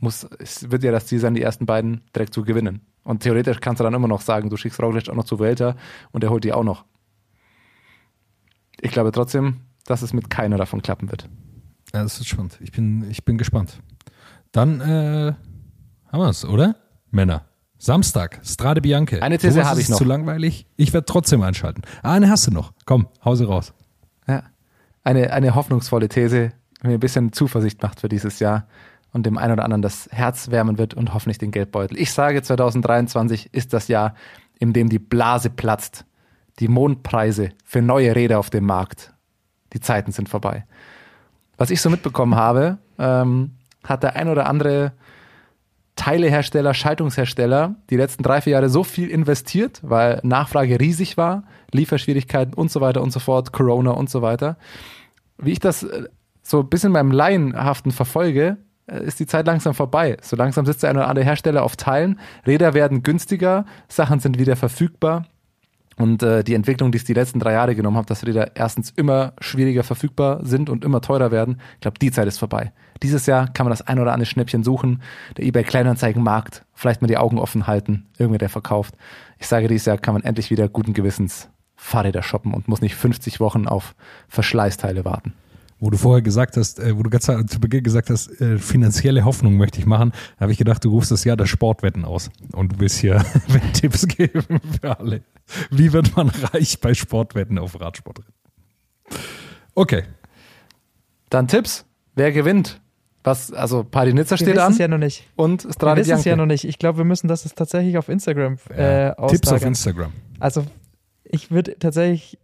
[0.00, 2.80] muss, es wird ja das Ziel sein, die ersten beiden direkt zu gewinnen.
[3.04, 5.76] Und theoretisch kannst du dann immer noch sagen, du schickst Roglic auch noch zu Vuelta
[6.10, 6.84] und er holt die auch noch.
[8.82, 11.28] Ich glaube trotzdem, dass es mit keiner davon klappen wird.
[11.94, 12.58] Ja, das ist spannend.
[12.60, 13.80] Ich bin, ich bin gespannt.
[14.50, 15.32] Dann äh,
[16.12, 16.76] haben wir es, oder?
[17.10, 17.44] Männer.
[17.78, 19.22] Samstag, Strade Bianche.
[19.22, 19.98] Eine These habe ich noch.
[19.98, 20.66] zu langweilig.
[20.76, 21.82] Ich werde trotzdem einschalten.
[22.02, 22.72] Ah, eine hast du noch.
[22.84, 23.72] Komm, hause raus.
[24.26, 24.42] Ja.
[25.04, 26.52] Eine, eine hoffnungsvolle These,
[26.82, 28.66] die mir ein bisschen Zuversicht macht für dieses Jahr
[29.12, 31.98] und dem einen oder anderen das Herz wärmen wird und hoffentlich den Geldbeutel.
[31.98, 34.14] Ich sage, 2023 ist das Jahr,
[34.58, 36.04] in dem die Blase platzt.
[36.58, 39.12] Die Mondpreise für neue Räder auf dem Markt.
[39.72, 40.66] Die Zeiten sind vorbei.
[41.56, 43.52] Was ich so mitbekommen habe, ähm,
[43.84, 44.92] hat der ein oder andere
[45.96, 52.54] Teilehersteller, Schaltungshersteller die letzten drei, vier Jahre so viel investiert, weil Nachfrage riesig war, Lieferschwierigkeiten
[52.54, 54.56] und so weiter und so fort, Corona und so weiter.
[55.38, 56.04] Wie ich das äh,
[56.42, 60.16] so ein bisschen beim Laienhaften verfolge, äh, ist die Zeit langsam vorbei.
[60.22, 64.38] So langsam sitzt der eine oder andere Hersteller auf Teilen, Räder werden günstiger, Sachen sind
[64.38, 65.26] wieder verfügbar.
[66.02, 68.90] Und äh, die Entwicklung, die es die letzten drei Jahre genommen hat, dass Räder erstens
[68.90, 72.72] immer schwieriger verfügbar sind und immer teurer werden, ich glaube, die Zeit ist vorbei.
[73.04, 75.00] Dieses Jahr kann man das ein oder andere Schnäppchen suchen.
[75.36, 78.96] Der eBay Kleinanzeigenmarkt, vielleicht mal die Augen offen halten, irgendwer der verkauft.
[79.38, 82.96] Ich sage, dieses Jahr kann man endlich wieder guten Gewissens Fahrräder shoppen und muss nicht
[82.96, 83.94] 50 Wochen auf
[84.26, 85.34] Verschleißteile warten.
[85.82, 89.24] Wo du vorher gesagt hast, äh, wo du ganz zu Beginn gesagt hast, äh, finanzielle
[89.24, 92.74] Hoffnung möchte ich machen, habe ich gedacht, du rufst das Jahr der Sportwetten aus und
[92.74, 93.24] du willst hier
[93.72, 95.22] Tipps geben für alle.
[95.72, 98.32] Wie wird man reich bei Sportwetten auf Radsportrennen?
[99.74, 100.04] Okay.
[101.30, 101.84] Dann Tipps.
[102.14, 102.80] Wer gewinnt?
[103.24, 105.28] Was, also Parinitza Wir steht wissen an es ja noch nicht.
[105.34, 106.62] und Wir Strade wissen es ja noch nicht.
[106.62, 109.62] Ich glaube, wir müssen das jetzt tatsächlich auf Instagram äh, Tipps auf.
[109.64, 110.12] Instagram.
[110.38, 110.64] Also
[111.24, 112.38] ich würde tatsächlich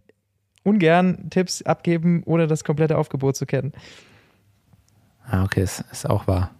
[0.68, 3.72] ungern Tipps abgeben, ohne das komplette Aufgebot zu kennen.
[5.30, 6.50] Ah, okay, ist, ist auch wahr.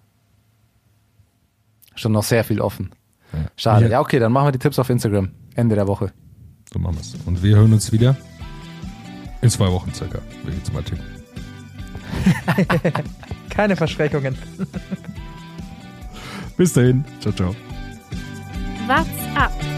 [1.95, 2.91] Schon noch sehr viel offen.
[3.33, 3.39] Ja.
[3.57, 3.89] Schade.
[3.89, 4.01] Ja.
[4.01, 5.31] Okay, dann machen wir die Tipps auf Instagram.
[5.55, 6.13] Ende der Woche.
[6.73, 7.15] So machen wir es.
[7.27, 8.17] Und wir hören uns wieder
[9.41, 10.19] in zwei Wochen circa.
[10.45, 11.05] Will ich jetzt mal tippen.
[13.51, 14.37] Keine Verschreckungen.
[16.57, 17.05] Bis dahin.
[17.21, 17.55] Ciao, ciao.
[18.87, 19.78] What's up?